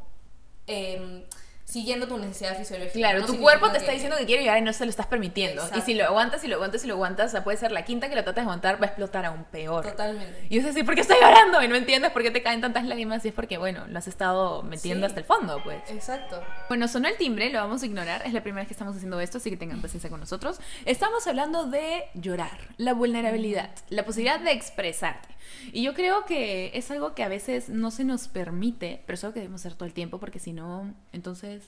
[0.67, 1.23] em,
[1.71, 2.93] siguiendo tu necesidad fisiológica.
[2.93, 5.07] Claro, No tu cuerpo te está diciendo que quiere llorar y no se lo estás
[5.07, 5.61] permitiendo.
[5.61, 5.79] Exacto.
[5.79, 7.85] Y si lo aguantas y lo aguantas y lo aguantas, o sea, puede ser la
[7.85, 9.85] quinta que lo tratas de aguantar, va a explotar aún peor.
[9.85, 10.47] Totalmente.
[10.49, 11.63] Y es decir, ¿por qué estoy llorando?
[11.63, 14.07] Y no entiendes por qué te caen tantas lágrimas y es porque, bueno, lo has
[14.07, 15.11] estado metiendo Sí.
[15.11, 15.81] hasta el fondo, pues.
[15.89, 16.43] Exacto.
[16.67, 18.21] Bueno, sonó el timbre, lo vamos a ignorar.
[18.25, 20.59] Es la primera vez que estamos haciendo esto, así que tengan paciencia con nosotros.
[20.85, 25.29] Estamos hablando de llorar, la vulnerabilidad, la posibilidad de expresarte.
[25.73, 29.23] Y yo creo que es algo que a veces no se nos permite, pero es
[29.23, 31.60] algo que debemos hacer todo el tiempo, porque si no, entonces,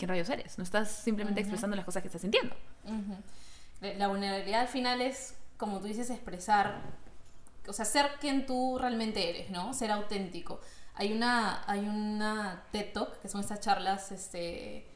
[0.00, 0.56] ¿quién rayos eres?
[0.56, 2.56] No estás simplemente expresando las cosas que estás sintiendo.
[3.80, 6.80] La vulnerabilidad al final es, como tú dices, expresar,
[7.68, 9.74] o sea, ser quien tú realmente eres, ¿no?
[9.74, 10.60] Ser auténtico.
[10.94, 14.88] Hay una, hay una TED Talk, que son estas charlas este,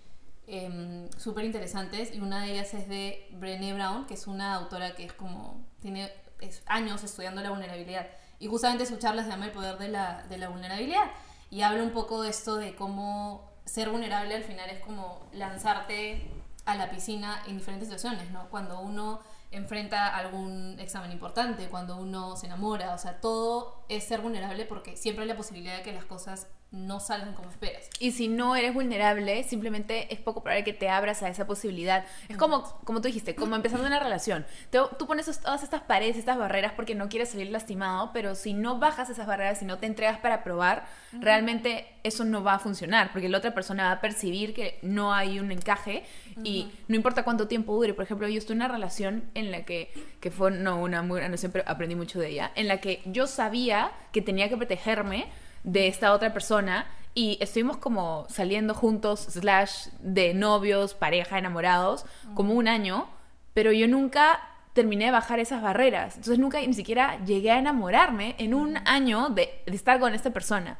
[1.19, 5.05] súper interesantes, y una de ellas es de Brené Brown, que es una autora que
[5.05, 8.09] es como, tiene es años estudiando la vulnerabilidad.
[8.39, 11.11] Y justamente su charla se llama El poder de la, de la vulnerabilidad.
[11.51, 16.31] Y habla un poco de esto de cómo ser vulnerable al final es como lanzarte
[16.65, 18.49] a la piscina en diferentes situaciones, ¿no?
[18.51, 24.21] Cuando uno enfrenta algún examen importante, cuando uno se enamora, o sea, todo es ser
[24.21, 27.89] vulnerable porque siempre hay la posibilidad de que las cosas no salgan como esperas.
[28.01, 32.05] Y si no eres vulnerable, simplemente es poco probable que te abras a esa posibilidad.
[32.29, 34.45] Es como, como tú dijiste, como empezando una relación.
[34.71, 38.35] Te- tú pones es- todas estas paredes, estas barreras porque no quieres salir lastimado, pero
[38.35, 42.55] si no bajas esas barreras, si no te entregas para probar, realmente eso no va
[42.55, 46.05] a funcionar, porque la otra persona va a percibir que no hay un encaje
[46.43, 47.95] y no importa cuánto tiempo dure.
[47.95, 51.21] Por ejemplo, yo estuve en una relación en la que, que fue no una muy
[51.21, 55.27] relación, pero aprendí mucho de ella, en la que yo sabía que tenía que protegerme
[55.65, 62.05] de esta otra persona y estuvimos como saliendo juntos, slash, de novios, pareja, enamorados,
[62.35, 63.09] como un año,
[63.55, 64.41] pero yo nunca
[64.73, 66.17] terminé de bajar esas barreras.
[66.17, 70.31] Entonces nunca ni siquiera llegué a enamorarme en un año de, de estar con esta
[70.31, 70.77] persona.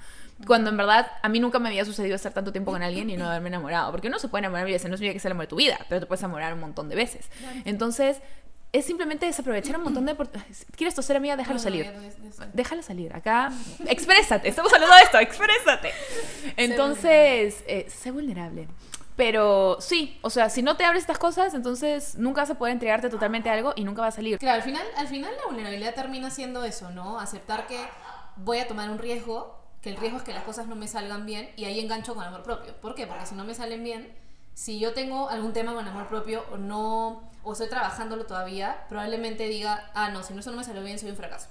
[0.49, 3.17] Cuando en verdad a mí nunca me había sucedido estar tanto tiempo con alguien y
[3.17, 3.93] no haberme enamorado.
[3.93, 5.57] Porque uno se puede enamorar y veces, no significa que sea el amor de tu
[5.57, 7.31] vida, pero te puedes enamorar un montón de veces.
[7.65, 8.21] Entonces,
[8.75, 10.17] es simplemente desaprovechar un montón de...
[10.17, 10.29] opor-
[10.77, 11.37] ¿Quieres toser, amiga?
[11.37, 11.87] Déjalo No, salir.
[11.93, 13.15] no Déjala salir.
[13.15, 13.53] Acá,
[13.87, 14.49] exprésate.
[14.49, 15.93] Estamos hablando de esto, exprésate.
[16.57, 18.69] Entonces, eh, sé vulnerable.
[19.17, 22.73] Pero sí, o sea, si no te abres estas cosas, entonces nunca vas a poder
[22.73, 24.39] entregarte totalmente a algo y nunca va a salir.
[24.39, 27.21] Claro, al final, al final la vulnerabilidad termina siendo eso, ¿no?
[27.21, 27.79] Aceptar que
[28.37, 31.27] voy a tomar un riesgo, que el riesgo es que las cosas no me salgan
[31.27, 32.75] bien y ahí engancho con amor propio.
[32.81, 33.07] ¿Por qué?
[33.07, 34.13] Porque si no me salen bien,
[34.53, 39.47] si yo tengo algún tema con amor propio o no, o estoy trabajándolo todavía, probablemente
[39.49, 41.49] diga, ah, no, si no eso no me salió bien, soy un fracaso.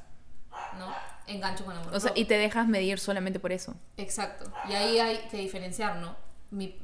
[0.77, 0.93] ¿No?
[1.27, 3.75] Engancho con amor O sea, y te dejas medir solamente por eso.
[3.97, 4.51] Exacto.
[4.69, 6.15] Y ahí hay que diferenciar, ¿no?
[6.51, 6.77] Mi-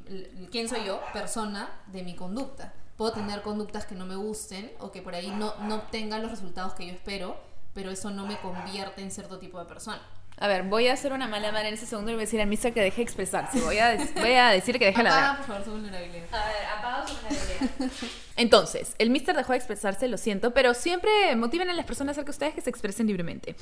[0.50, 1.00] ¿Quién soy yo?
[1.12, 2.72] Persona de mi conducta.
[2.96, 6.30] Puedo tener conductas que no me gusten o que por ahí no, no obtengan los
[6.30, 7.36] resultados que yo espero,
[7.74, 10.00] pero eso no me convierte en cierto tipo de persona.
[10.40, 12.40] A ver, voy a hacer una mala mano en ese segundo y voy a decir
[12.40, 13.60] al mister que deje expresarse.
[13.60, 15.36] Voy a, voy a decir que deje Apaga, ladrar.
[15.36, 16.24] por favor, su vulnerabilidad.
[16.32, 17.90] A ver, apaga su vulnerabilidad.
[18.36, 22.28] Entonces, el mister dejó de expresarse, lo siento, pero siempre motiven a las personas cerca
[22.28, 23.54] de ustedes que se expresen libremente.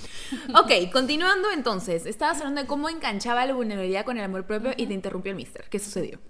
[0.55, 4.87] Ok, continuando entonces, estabas hablando de cómo enganchaba la vulnerabilidad con el amor propio y
[4.87, 5.65] te interrumpió el mister.
[5.69, 6.21] ¿Qué sucedió?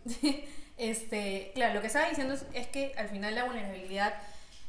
[0.78, 4.14] Este, claro, lo que estaba diciendo es, es que al final la vulnerabilidad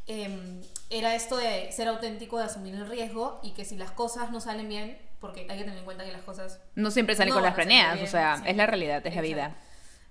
[0.08, 0.60] eh,
[0.90, 4.42] era esto de ser auténtico, de asumir el riesgo y que si las cosas no
[4.42, 7.36] salen bien, porque hay que tener en cuenta que las cosas No siempre salen No
[7.36, 8.44] con las planeadas, o sea, sí.
[8.48, 9.56] es la realidad, es la vida.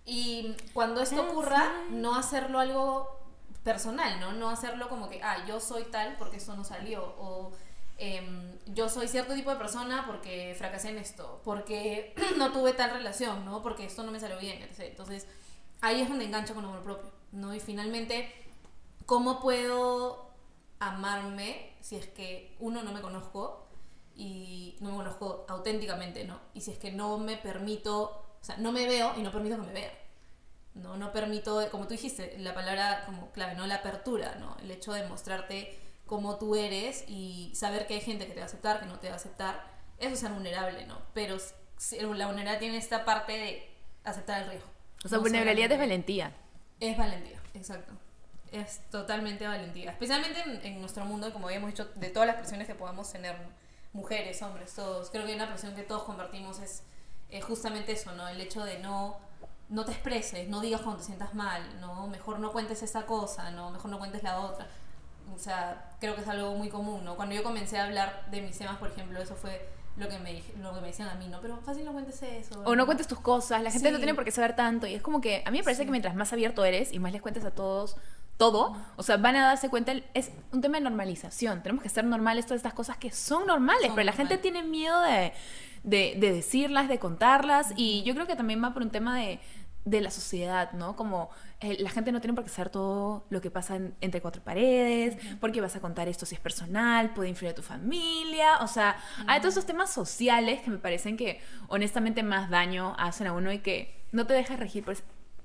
[0.05, 3.19] Y cuando esto ocurra, no hacerlo algo
[3.63, 4.33] personal, ¿no?
[4.33, 7.15] No hacerlo como que, ah, yo soy tal porque esto no salió.
[7.19, 7.53] O
[7.99, 11.43] em, yo soy cierto tipo de persona porque fracasé en esto.
[11.45, 13.63] Porque no tuve tal relación, ¿no?
[13.63, 14.63] Porque esto no me salió bien.
[14.63, 14.81] etc.
[14.81, 15.27] Entonces,
[15.83, 17.55] ahí es donde engancho con amor propio, ¿no?
[17.55, 18.33] Y finalmente,
[19.05, 20.31] ¿cómo puedo
[20.81, 23.68] amarme si es que uno no me conozco
[24.19, 26.39] y no me conozco auténticamente, ¿no?
[26.53, 28.03] Y si es que no me permito,
[28.41, 29.93] o sea, no me veo y no permito que me vean.
[30.75, 33.67] No, no permito, como tú dijiste, la palabra como clave, ¿no?
[33.67, 34.57] La apertura, ¿no?
[34.61, 38.45] El hecho de mostrarte cómo tú eres y saber que hay gente que te va
[38.45, 39.65] a aceptar, que no te va a aceptar.
[39.99, 41.01] Eso es ser vulnerable, ¿no?
[41.15, 43.71] Pero la vulnerabilidad tiene esta parte de
[44.05, 44.69] aceptar el riesgo.
[45.05, 46.33] O sea, No vulnerabilidad es valentía.
[46.81, 47.93] es valentía, exacto.
[48.51, 49.91] Es totalmente valentía.
[49.93, 53.39] Especialmente en, en nuestro mundo, como habíamos dicho, de todas las presiones que podamos tener,
[53.41, 53.49] ¿no?
[53.93, 55.11] Mujeres, hombres, todos.
[55.11, 56.83] Creo que una presión que todos compartimos es
[57.31, 58.29] eh, justamente eso, ¿no?
[58.29, 59.19] El hecho de no,
[59.69, 62.07] no te expreses, no digas cuando te sientas mal, ¿no?
[62.09, 63.71] Mejor no cuentes esa cosa, ¿no?
[63.71, 64.67] Mejor no cuentes la otra.
[65.35, 67.17] O sea, creo que es algo muy común, ¿no?
[67.17, 69.69] Cuando yo comencé a hablar de mis temas, por ejemplo, eso fue
[69.99, 71.41] lo que me, lo que me decían a mí, ¿no?
[71.41, 72.63] Pero fácil no cuentes eso.
[72.65, 74.87] O no cuentes tus cosas, la gente no tiene por qué saber tanto.
[74.87, 77.13] Y es como que a mí me parece que mientras más abierto eres y más
[77.13, 77.97] les cuentes a todos
[78.39, 81.63] todo, o sea, van a darse cuenta, es un tema de normalización.
[81.63, 84.63] Tenemos que ser normales todas estas cosas que son normales, Son pero la gente tiene
[84.63, 85.33] miedo de,
[85.83, 87.73] de, de decirlas, de contarlas.
[87.77, 89.41] Y yo creo que también va por un tema de,
[89.85, 90.95] de la sociedad, ¿no?
[90.97, 91.31] Como
[91.61, 94.41] eh, la gente no tiene por qué saber todo lo que pasa en- entre cuatro
[94.43, 98.69] paredes, porque vas a contar esto si es personal, puede influir a tu familia, o
[98.69, 103.33] sea, hay todos esos temas sociales que me parecen que honestamente más daño hacen a
[103.33, 104.95] uno y que no te dejas regir por,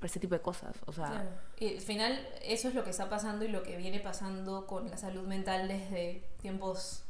[0.04, 1.30] por ese tipo de cosas, o sea, Claro.
[1.58, 4.90] Y al final eso es lo que está pasando y lo que viene pasando con
[4.90, 7.03] la salud mental desde tiempos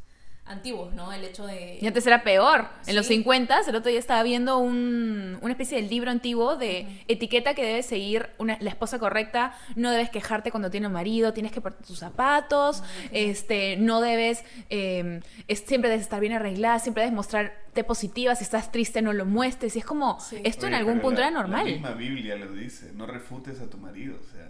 [0.46, 1.14] antiguos, ¿no?
[1.14, 1.80] El hecho de...
[1.82, 2.68] Y antes era peor.
[2.86, 3.14] En los Sí.
[3.16, 7.64] 50, el otro día estaba viendo un- una especie de libro antiguo de etiqueta que
[7.64, 9.54] debe seguir una- la esposa correcta.
[9.78, 12.84] No debes quejarte cuando tiene un marido, tienes que portar tus zapatos,
[13.14, 18.36] este, no debes, eh, es- siempre debes estar bien arreglada, siempre debes mostrarte positiva.
[18.36, 19.76] Si estás triste, no lo muestres.
[19.78, 20.42] Y es como, Sí.
[20.44, 21.66] esto en algún punto la- era normal.
[21.66, 24.50] La misma Biblia lo dice, no refutes a tu marido, o sea.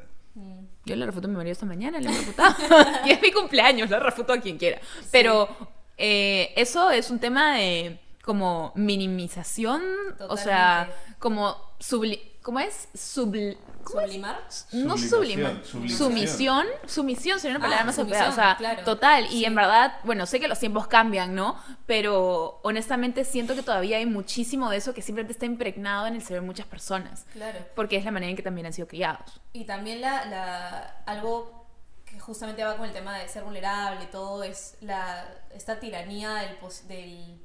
[0.86, 2.56] Yo le refuto a mi marido esta mañana, le he refutado.
[3.06, 4.82] y es mi cumpleaños, le refuto a quien quiera.
[5.12, 5.48] Pero
[5.98, 9.82] eh, eso es un tema de como minimización,
[10.30, 10.90] o sea,
[11.20, 12.88] como subli ¿cómo es?
[12.94, 14.08] Subli ¿cómo es?
[14.10, 14.40] ¿Sublimar?
[14.74, 15.98] No Sublimación, sublimar.
[15.98, 16.68] Sumisión.
[16.88, 18.54] Sumisión sería una Ah, palabra más sumisión, apropiada.
[18.54, 18.84] O sea, claro.
[18.86, 19.26] total.
[19.26, 19.46] Y Sí.
[19.46, 21.58] en verdad, bueno, sé que los tiempos cambian, ¿no?
[21.86, 26.22] Pero honestamente siento que todavía hay muchísimo de eso que simplemente está impregnado en el
[26.22, 27.26] cerebro de muchas personas.
[27.34, 27.60] Claro.
[27.76, 29.42] Porque es la manera en que también han sido criados.
[29.52, 31.63] Y también la, la- algo
[32.14, 36.36] que justamente va con el tema de ser vulnerable y todo es la esta tiranía
[36.36, 37.40] del, pos- del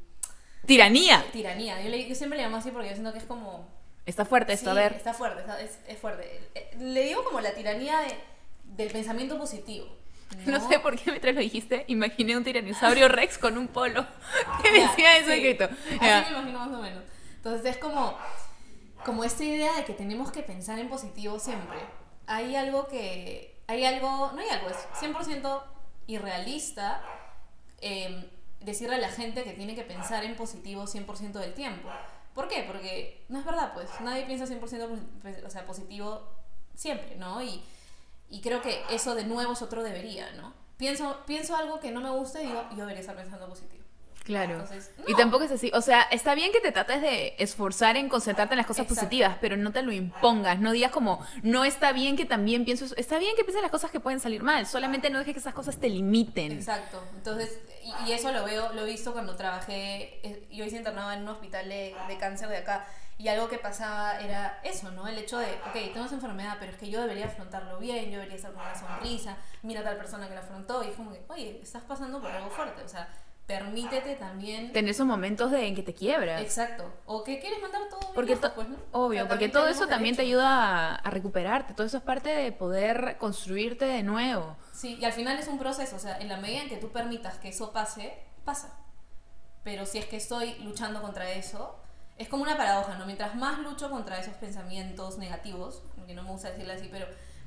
[0.66, 1.25] Tiranía.
[1.33, 1.81] tiranía.
[1.83, 3.66] Yo, le- yo siempre le llamo así porque yo siento que es como
[4.07, 4.93] Está fuerte esto, Sí, a ver.
[4.95, 6.41] Está fuerte, está- es, es fuerte.
[6.55, 8.14] Eh, Le digo como la tiranía de,
[8.64, 9.87] del pensamiento positivo.
[10.47, 14.07] No sé por qué mientras lo dijiste, imaginé un tiranosaurio Rex con un polo
[14.62, 15.35] que decía eso sí.
[15.35, 15.64] escrito.
[15.64, 17.03] Así me imagino más o menos.
[17.37, 18.16] Entonces es como,
[19.05, 21.79] como esta idea de que tenemos que pensar en positivo siempre.
[22.27, 25.62] Hay algo que, hay algo, no hay algo, es 100%
[26.09, 27.01] irrealista
[27.81, 28.29] eh,
[28.61, 31.89] decirle a la gente que tiene que pensar en positivo 100% del tiempo.
[32.35, 32.64] ¿Por qué?
[32.66, 34.61] Porque no es verdad, pues nadie piensa 100%
[35.23, 36.23] posi- o sea, positivo
[36.75, 37.43] siempre, ¿no?
[37.43, 37.62] Y,
[38.31, 40.53] y creo que eso de nuevo es otro debería, ¿no?
[40.77, 43.85] Pienso, pienso algo que no me gusta y digo, yo debería estar pensando positivo.
[44.29, 44.53] Claro.
[44.53, 45.70] Entonces, Y tampoco es así.
[45.74, 49.01] O sea, está bien que te trates de esforzar en concentrarte en las cosas Exacto.
[49.01, 50.61] positivas, pero no te lo impongas.
[50.61, 52.95] No digas como, no está bien que también pienso eso.
[52.97, 54.66] Está bien que pienses las cosas que pueden salir mal.
[54.66, 56.53] Solamente no dejes que esas cosas te limiten.
[56.53, 57.03] Exacto.
[57.16, 61.14] Entonces, y, y eso lo veo, lo he visto cuando trabajé, eh, yo hice internada
[61.14, 65.09] en un hospital de, de cáncer de acá, y algo que pasaba era eso, ¿no?
[65.09, 68.18] El hecho de, ok, tengo esa enfermedad, pero es que yo debería afrontarlo bien, yo
[68.18, 71.12] debería estar con una sonrisa, mira a tal persona que la afrontó, y es como
[71.12, 73.09] que, oye, estás pasando por algo fuerte, o sea,
[73.49, 74.73] permítete también...
[74.73, 76.41] Tener esos momentos de en que te quiebras.
[76.43, 76.85] Exacto.
[77.07, 78.77] O que quieres mandar todo Porque to- pues, ¿no?
[78.93, 80.39] Obvio, porque todo eso también te derecho.
[80.39, 81.73] ayuda a, a recuperarte.
[81.75, 84.55] Todo eso es parte de poder construirte de nuevo.
[84.73, 86.91] Sí, y al final es un proceso, o sea, en la medida en que tú
[86.93, 88.79] permitas que eso pase, pasa.
[89.65, 91.81] Pero si es que estoy luchando contra eso,
[92.19, 93.07] es como una paradoja, ¿no?
[93.07, 97.07] Mientras más lucho contra esos pensamientos negativos, que no me gusta decirlo así, pero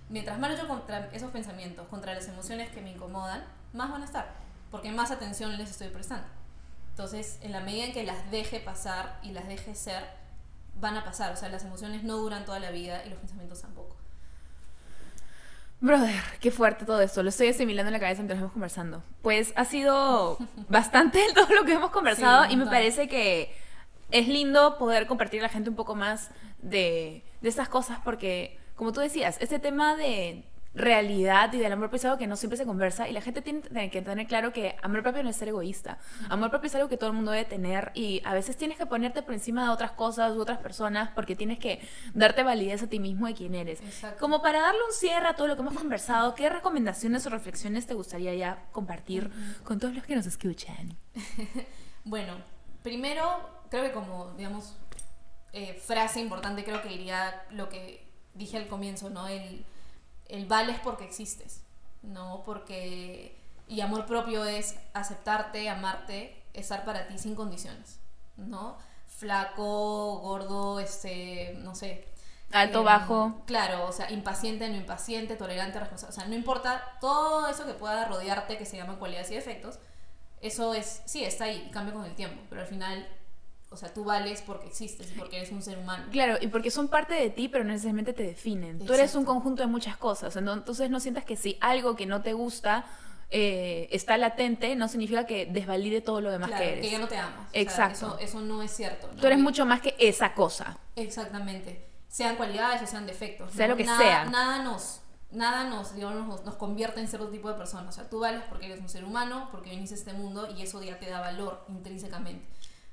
[0.10, 3.44] mientras más lucho contra esos pensamientos, contra las emociones que me incomodan,
[3.74, 4.34] más van a estar,
[4.72, 6.28] porque más atención les estoy prestando.
[6.90, 10.04] Entonces, en la medida en que las deje pasar y las deje ser,
[10.80, 11.34] van a pasar.
[11.34, 13.96] O sea, las emociones no duran toda la vida y los pensamientos tampoco.
[15.80, 17.24] Brother, qué fuerte todo esto.
[17.24, 19.04] Lo estoy asimilando en la cabeza mientras vamos conversando.
[19.22, 20.38] Pues ha sido
[20.70, 23.54] bastante todo lo que hemos conversado Sí, y me parece que
[24.12, 26.30] es lindo poder compartir a la gente un poco más
[26.62, 30.44] de, de estas cosas porque, como tú decías, este tema de
[30.74, 33.42] realidad y del amor propio es algo que no siempre se conversa y la gente
[33.42, 35.98] tiene que tener claro que amor propio no es ser egoísta.
[36.30, 38.86] Amor propio es algo que todo el mundo debe tener y a veces tienes que
[38.86, 41.82] ponerte por encima de otras cosas u otras personas porque tienes que
[42.14, 43.82] darte validez a ti mismo de quién eres.
[43.82, 44.20] Exacto.
[44.20, 47.86] Como para darle un cierre a todo lo que hemos conversado, ¿qué recomendaciones o reflexiones
[47.86, 49.30] te gustaría ya compartir
[49.64, 50.98] con todos los que nos escuchan?
[52.04, 52.34] Bueno,
[52.82, 53.24] primero,
[53.70, 54.76] creo que como, digamos,
[55.54, 59.28] eh, frase importante, creo que iría lo que dije al comienzo, ¿no?
[59.28, 59.64] El,
[60.32, 61.64] el vales porque existes,
[62.02, 62.44] ¿no?
[62.46, 63.38] Porque...
[63.68, 68.00] Y amor propio es aceptarte, amarte, estar para ti sin condiciones,
[68.36, 68.78] ¿no?
[69.08, 72.06] Flaco, gordo, este, no sé.
[72.52, 73.42] Alto, Em, bajo.
[73.46, 76.14] Claro, o sea, impaciente, no impaciente, tolerante, responsable.
[76.14, 79.80] O sea, no importa todo eso que pueda rodearte, que se llaman cualidades y defectos,
[80.42, 83.08] eso es, sí, está ahí cambia con el tiempo, pero al final,
[83.74, 86.06] o sea, tú vales porque existes y porque eres un ser humano.
[86.12, 88.78] Claro, y porque son parte de ti, pero no necesariamente te definen.
[88.80, 89.26] Tú eres un Exacto.
[89.26, 90.36] conjunto de muchas cosas.
[90.36, 92.86] ento- Entonces no sientas que si algo que no te gusta
[93.34, 96.92] eh, está latente, no significa que desvalide todo lo demás Claro, que eres.
[96.92, 97.48] ya no te amas.
[97.48, 97.96] O sea, Exacto.
[97.96, 99.08] eso, eso no es cierto.
[99.08, 99.22] ¿no?
[99.22, 100.78] Tú eres mucho más que esa cosa.
[100.98, 101.88] Exactamente.
[102.10, 103.54] Sean cualidades o sean defectos.
[103.54, 103.74] Sea ¿no?
[103.74, 104.26] lo que nada, sea.
[104.26, 105.00] Nada nos,
[105.32, 107.88] nada nos, digamos, nos, nos convierte en cierto tipo de persona.
[107.88, 110.62] O sea, tú vales porque eres un ser humano, porque viniste a este mundo y
[110.64, 112.46] eso ya te da valor intrínsecamente.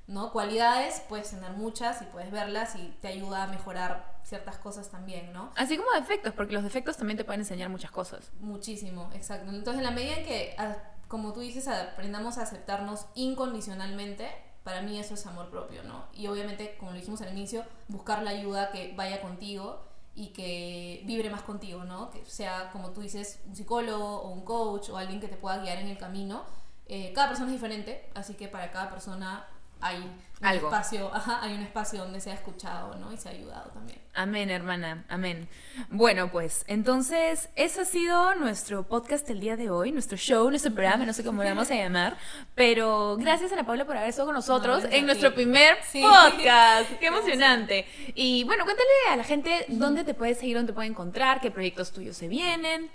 [0.08, 0.32] ¿No?
[0.32, 5.32] Cualidades puedes tener muchas y puedes verlas y te ayuda a mejorar ciertas cosas también,
[5.34, 5.52] ¿no?
[5.54, 8.32] Así como defectos, porque los defectos también te pueden enseñar muchas cosas.
[8.40, 9.50] Muchísimo, exacto.
[9.50, 10.56] Entonces, en la medida en que,
[11.08, 14.28] como tú dices, aprendamos a aceptarnos incondicionalmente,
[14.64, 16.06] para mí eso es amor propio, ¿no?
[16.14, 19.84] Y obviamente, como lo dijimos al inicio, buscar la ayuda que vaya contigo
[20.14, 22.10] y que vibre más contigo, ¿no?
[22.10, 25.58] Que sea, como tú dices, un psicólogo o un coach o alguien que te pueda
[25.58, 26.44] guiar en el camino.
[26.86, 29.46] Eh, cada persona es diferente, así que para cada persona
[29.80, 29.96] hay
[30.40, 30.68] un Algo.
[30.68, 33.12] espacio, ajá, hay un espacio donde se ha escuchado, ¿no?
[33.12, 33.98] Y se ha ayudado también.
[34.14, 35.48] Amén, hermana, amén.
[35.90, 40.72] Bueno, pues entonces, ese ha sido nuestro podcast del día de hoy, nuestro show, nuestro
[40.72, 42.16] programa, no sé cómo le vamos a llamar,
[42.54, 46.02] pero gracias Ana Paula por haber estado con nosotros a en nuestro primer Sí.
[46.02, 46.90] podcast.
[46.98, 47.86] Qué emocionante.
[48.14, 51.50] Y bueno, cuéntale a la gente dónde te puedes seguir, dónde te puede encontrar, qué
[51.50, 52.90] proyectos tuyos se vienen.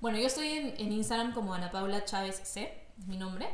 [0.00, 3.48] Bueno, yo estoy en, en Instagram como Ana Paula Chávez C, es mi nombre.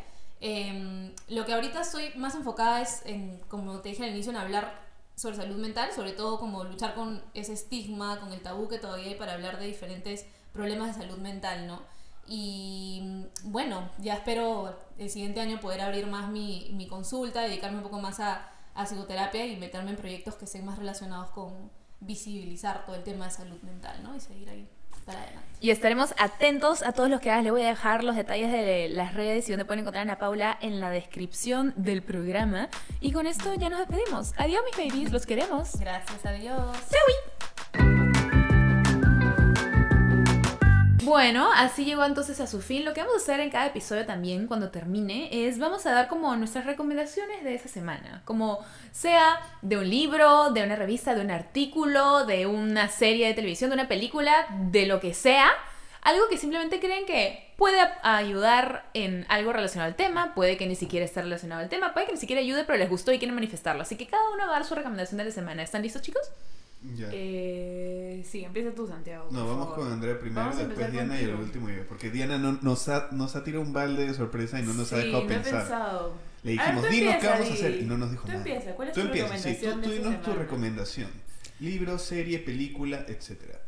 [0.46, 4.36] Em, lo que ahorita estoy más enfocada es en, como te dije al inicio, en
[4.36, 4.78] hablar
[5.14, 9.06] sobre salud mental, sobre todo como luchar con ese estigma, con el tabú que todavía
[9.06, 11.80] hay para hablar de diferentes problemas de salud mental, ¿no?
[12.26, 17.84] Y bueno, ya espero el siguiente año poder abrir más mi, mi consulta, dedicarme un
[17.84, 21.70] poco más a, a psicoterapia y meterme en proyectos que estén más relacionados con
[22.00, 24.14] visibilizar todo el tema de salud mental, ¿no?
[24.14, 24.68] Y seguir ahí
[25.04, 25.44] para adelante.
[25.60, 27.42] Y estaremos atentos a todos los que hagas.
[27.42, 30.18] Le voy a dejar los detalles de las redes y donde pueden encontrar a Ana
[30.18, 32.68] Paula en la descripción del programa.
[33.00, 34.34] Y con esto ya nos despedimos.
[34.36, 35.12] Adiós, mis babies.
[35.12, 35.78] Los queremos.
[35.80, 36.76] Gracias, adiós.
[41.04, 42.84] Bueno, así llegó entonces a su fin.
[42.84, 46.08] Lo que vamos a hacer en cada episodio también, cuando termine, es vamos a dar
[46.08, 48.22] como nuestras recomendaciones de esa semana.
[48.24, 53.34] Como sea de un libro, de una revista, de un artículo, de una serie de
[53.34, 55.50] televisión, de una película, de lo que sea.
[56.00, 60.74] Algo que simplemente creen que puede ayudar en algo relacionado al tema, puede que ni
[60.74, 63.34] siquiera esté relacionado al tema, puede que ni siquiera ayude, pero les gustó y quieren
[63.34, 63.82] manifestarlo.
[63.82, 65.62] Así que cada uno va a dar su recomendación de la semana.
[65.62, 66.30] ¿Están listos, chicos?
[66.94, 67.08] Ya.
[67.12, 69.28] Eh, sí, empieza tú, Santiago.
[69.30, 69.84] No, vamos favor.
[69.84, 71.86] con Andrea primero, después Diana y el último yo.
[71.88, 74.92] Porque Diana no- nos, ha, nos ha tirado un balde de sorpresa y no nos
[74.92, 75.60] ha dejado no he pensar.
[75.60, 76.14] pensado.
[76.42, 78.38] Le dijimos, dinos qué vamos a hacer y no nos dijo Tú nada.
[78.40, 81.10] empieza, ¿cuál es tú tu empiezas, sí, tú, recomendación tú dinos tu recomendación.
[81.60, 83.60] Libro, serie, película, etcétera.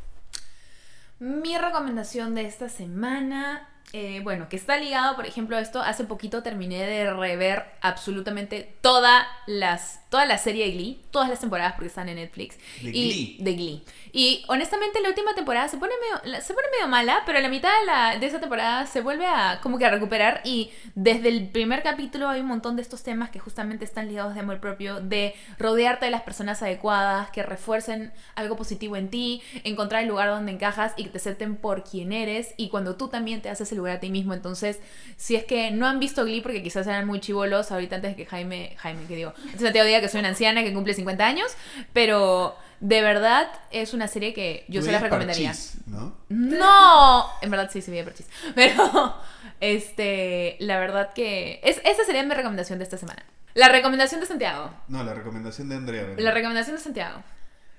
[1.18, 6.04] Mi recomendación de esta semana, eh, bueno, que está ligado, por ejemplo, a esto, hace
[6.04, 11.74] poquito terminé de rever absolutamente toda, las, toda la serie de Glee, todas las temporadas
[11.74, 12.56] porque están en Netflix.
[12.80, 13.36] De y, Glee.
[13.38, 13.82] De Glee.
[14.12, 17.68] Y honestamente la última temporada se pone medio, se pone medio mala, pero la mitad
[17.80, 21.50] de, la, de esa temporada se vuelve a como que a recuperar y desde el
[21.50, 25.02] primer capítulo hay un montón de estos temas que justamente están ligados de amor propio,
[25.02, 30.30] de rodearte de las personas adecuadas, que refuercen algo positivo en ti, encontrar el lugar
[30.30, 33.70] donde encajas y que te acepten por quien eres y cuando tú también te haces
[33.70, 34.32] el lugar a ti mismo.
[34.32, 34.80] Entonces,
[35.18, 38.16] si es que no han visto Glee porque quizás eran muy chivolos ahorita antes de
[38.16, 41.24] que Jaime, Jaime, que digo, antes de diga que soy una anciana que cumple 50
[41.26, 41.54] años,
[41.92, 45.48] pero de verdad es una serie que yo se las recomendaría.
[45.48, 46.16] Parchís, ¿no?
[46.28, 48.28] No, en verdad sí se veía parchís.
[48.54, 49.14] Pero,
[49.60, 51.60] este, la verdad que.
[51.62, 53.24] Es, esa sería mi recomendación de esta semana.
[53.54, 54.70] La recomendación de Santiago.
[54.88, 56.02] No, la recomendación de Andrea.
[56.02, 56.18] ¿verdad?
[56.18, 57.22] La recomendación de Santiago.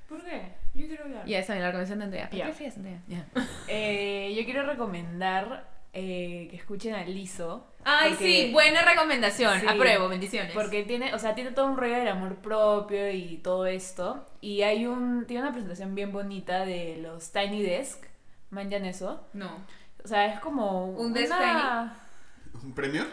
[0.10, 0.54] ¿Por qué?
[0.74, 1.26] Yo quiero hablar.
[1.26, 2.30] Ya, esa es la recomendación de Andrea.
[2.30, 2.52] ¿Por Ya.
[2.52, 3.00] qué Andrea?
[3.08, 3.26] Ya.
[3.68, 7.68] Eh, yo quiero recomendar eh, que escuchen a Lizo.
[7.90, 9.60] Ay, porque- sí, buena recomendación.
[9.62, 10.52] Sí, Apruebo, bendiciones.
[10.54, 14.26] Porque tiene, o sea, tiene todo un rollo del amor propio y todo esto.
[14.42, 18.04] Y hay un, tiene una presentación bien bonita de los Tiny Desk.
[18.50, 19.22] ¿Manjan eso?
[19.34, 19.50] No.
[20.04, 21.98] O sea, es como ¿Un desk una-
[22.64, 23.06] ¿Un premio?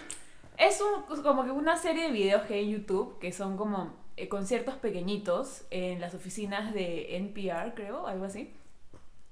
[0.57, 3.95] Es un, como que una serie de videos que hay en YouTube que son como
[4.17, 8.53] eh, conciertos pequeñitos en las oficinas de NPR, creo, algo así.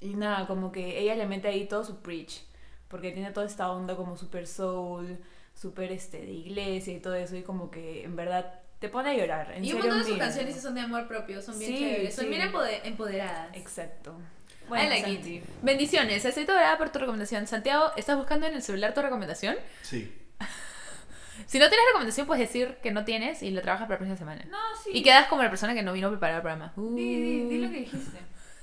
[0.01, 2.41] Y nada, como que ella le mete ahí todo su preach,
[2.93, 5.19] porque tiene toda esta onda como super soul,
[5.53, 9.15] super este, de iglesia y todo eso, y como que en verdad te pone a
[9.15, 9.51] llorar.
[9.53, 12.15] En Y un montón de sus canciones son de amor propio, son bien Sí, chéveres,
[12.15, 12.31] son sí.
[12.31, 13.57] bien empode- empoderadas.
[13.57, 14.17] Exacto.
[14.69, 15.43] I like.
[15.63, 17.47] Bendiciones, estoy toda por tu recomendación.
[17.49, 19.57] Santiago, ¿estás buscando en el celular tu recomendación?
[19.83, 20.13] Sí.
[21.47, 24.17] Si no tienes recomendación, puedes decir que no tienes y lo trabajas para la próxima
[24.17, 24.45] semana.
[24.51, 24.91] No, sí.
[24.93, 26.73] Y quedas como la persona que no vino a preparar el programa.
[26.77, 27.71] Di, di, di lo Uh.
[27.73, 28.19] que dijiste.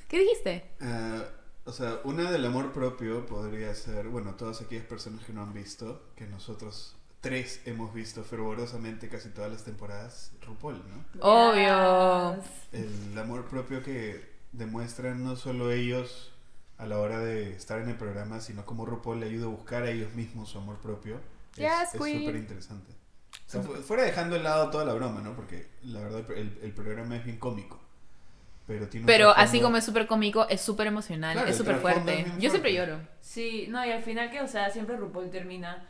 [0.08, 0.66] ¿Qué dijiste?
[0.80, 1.24] Ah,
[1.70, 5.54] o sea, una del amor propio podría ser, bueno, todas aquellas personas que no han
[5.54, 11.06] visto, que nosotros tres hemos visto fervorosamente casi todas las temporadas, RuPaul, ¿no?
[11.22, 12.42] Obvio.
[12.72, 16.32] El amor propio que demuestran no solo ellos
[16.78, 19.84] a la hora de estar en el programa, sino como RuPaul le ayuda a buscar
[19.84, 21.18] a ellos mismos su amor propio.
[21.54, 22.94] Es Yes, es súper interesante.
[23.48, 25.36] O sea, fu- fuera dejando de lado toda la broma, ¿no?
[25.36, 27.80] Porque la verdad el, el programa es bien cómico.
[28.70, 32.26] Pero, tiene así como es súper cómico, es súper emocional, Claro, es súper fuerte.
[32.40, 33.00] Yo siempre lloro.
[33.20, 35.88] Sí, no, y al final que, o sea, siempre RuPaul termina,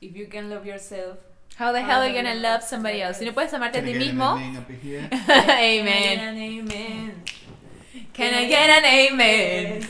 [0.00, 1.18] if you can love yourself,
[1.58, 3.18] How the hell are you gonna love somebody else?
[3.18, 4.56] Si no puedes amarte a Can ti I get an mismo, amen
[5.38, 6.20] amen.
[6.20, 7.24] Amen.
[8.12, 9.88] Can I get an amen?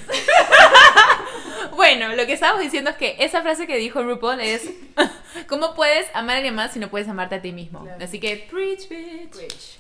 [1.77, 4.69] Bueno, lo que estábamos diciendo es que esa frase que dijo RuPaul es
[5.47, 7.87] ¿Cómo puedes amar a alguien más si no puedes amarte a ti mismo?
[8.01, 9.31] Así que preach, bitch.
[9.31, 9.78] Preach.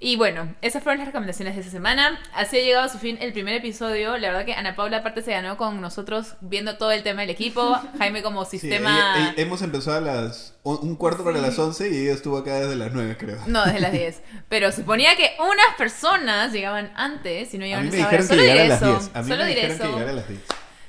[0.00, 2.20] Y bueno, esas fueron las recomendaciones de esta semana.
[2.34, 4.18] Así ha llegado a su fin el primer episodio.
[4.18, 7.30] La verdad que Ana Paula aparte se ganó con nosotros viendo todo el tema del
[7.30, 7.78] equipo.
[7.98, 8.90] Jaime como Sí, sistema...
[9.16, 12.54] ella- ella- hemos empezado a las un cuarto para las 11 y ella estuvo acá
[12.58, 13.38] desde las 9, creo.
[13.46, 14.20] No, desde las 10.
[14.48, 18.14] Pero suponía que unas personas llegaban antes y no a llegaban mí me a esa
[18.16, 18.22] hora.
[18.26, 18.86] Solo diré eso.
[18.86, 19.10] 10.
[19.14, 19.84] A mí Solo me diré eso.
[19.92, 20.40] llegara a las 10.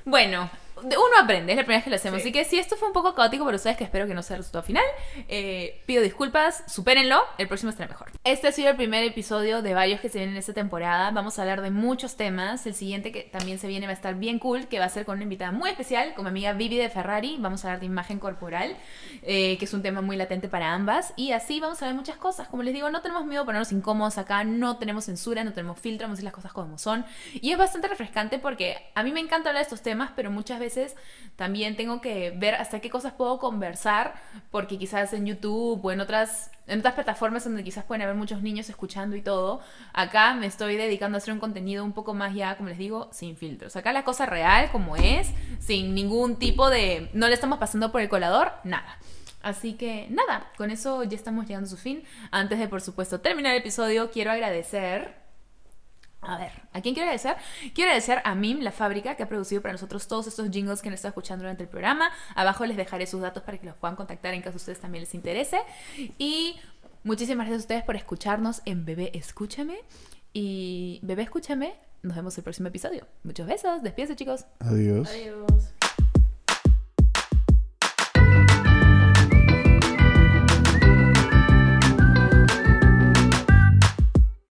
[0.06, 0.50] Bueno,
[0.84, 2.22] uno aprende, es la primera vez que lo hacemos.
[2.22, 2.30] Sí.
[2.30, 4.36] Así que si esto fue un poco caótico para ustedes, que espero que no sea
[4.36, 4.84] el resultado final,
[5.28, 8.12] eh, pido disculpas, supérenlo, el próximo estará mejor.
[8.24, 11.12] Este ha sido el primer episodio de varios que se vienen esta temporada.
[11.12, 12.66] Vamos a hablar de muchos temas.
[12.66, 15.06] El siguiente que también se viene va a estar bien cool, que va a ser
[15.06, 17.38] con una invitada muy especial, con mi amiga Vivi de Ferrari.
[17.40, 18.78] Vamos a hablar de imagen corporal,
[19.24, 21.14] eh, que es un tema muy latente para ambas.
[21.16, 22.48] Y así vamos a ver muchas cosas.
[22.48, 25.80] Como les digo, no tenemos miedo a ponernos incómodos acá, no tenemos censura, no tenemos
[25.80, 27.06] filtro, vamos a decir las cosas como son.
[27.34, 30.60] Y es bastante refrescante porque a mí me encanta hablar de estos temas, pero muchas
[30.60, 30.67] veces
[31.36, 34.16] también tengo que ver hasta qué cosas puedo conversar,
[34.52, 38.42] porque quizás en YouTube o en otras, en otras plataformas donde quizás pueden haber muchos
[38.42, 39.62] niños escuchando y todo,
[39.94, 43.10] acá me estoy dedicando a hacer un contenido un poco más ya, como les digo,
[43.12, 43.76] sin filtros.
[43.76, 47.10] Acá la cosa real, como es, sin ningún tipo de...
[47.14, 48.98] No le estamos pasando por el colador, nada.
[49.44, 52.04] Así que nada, con eso ya estamos llegando a su fin.
[52.32, 55.27] Antes de, por supuesto, terminar el episodio, quiero agradecer
[56.22, 57.38] a ver, ¿a quién quiero agradecer?
[57.74, 60.90] Quiero agradecer a MIM, la fábrica, que ha producido para nosotros todos estos jingles que
[60.90, 62.10] han estado escuchando durante el programa.
[62.36, 65.04] Abajo les dejaré sus datos para que los puedan contactar en caso a ustedes también
[65.04, 65.60] les interese.
[66.18, 66.58] Y
[67.04, 69.78] muchísimas gracias a ustedes por escucharnos en Bebé Escúchame.
[70.34, 73.06] Y Bebé Escúchame, nos vemos el próximo episodio.
[73.24, 74.46] Muchos besos, despídense chicos.
[74.60, 75.10] Adiós.
[75.10, 75.77] Adiós.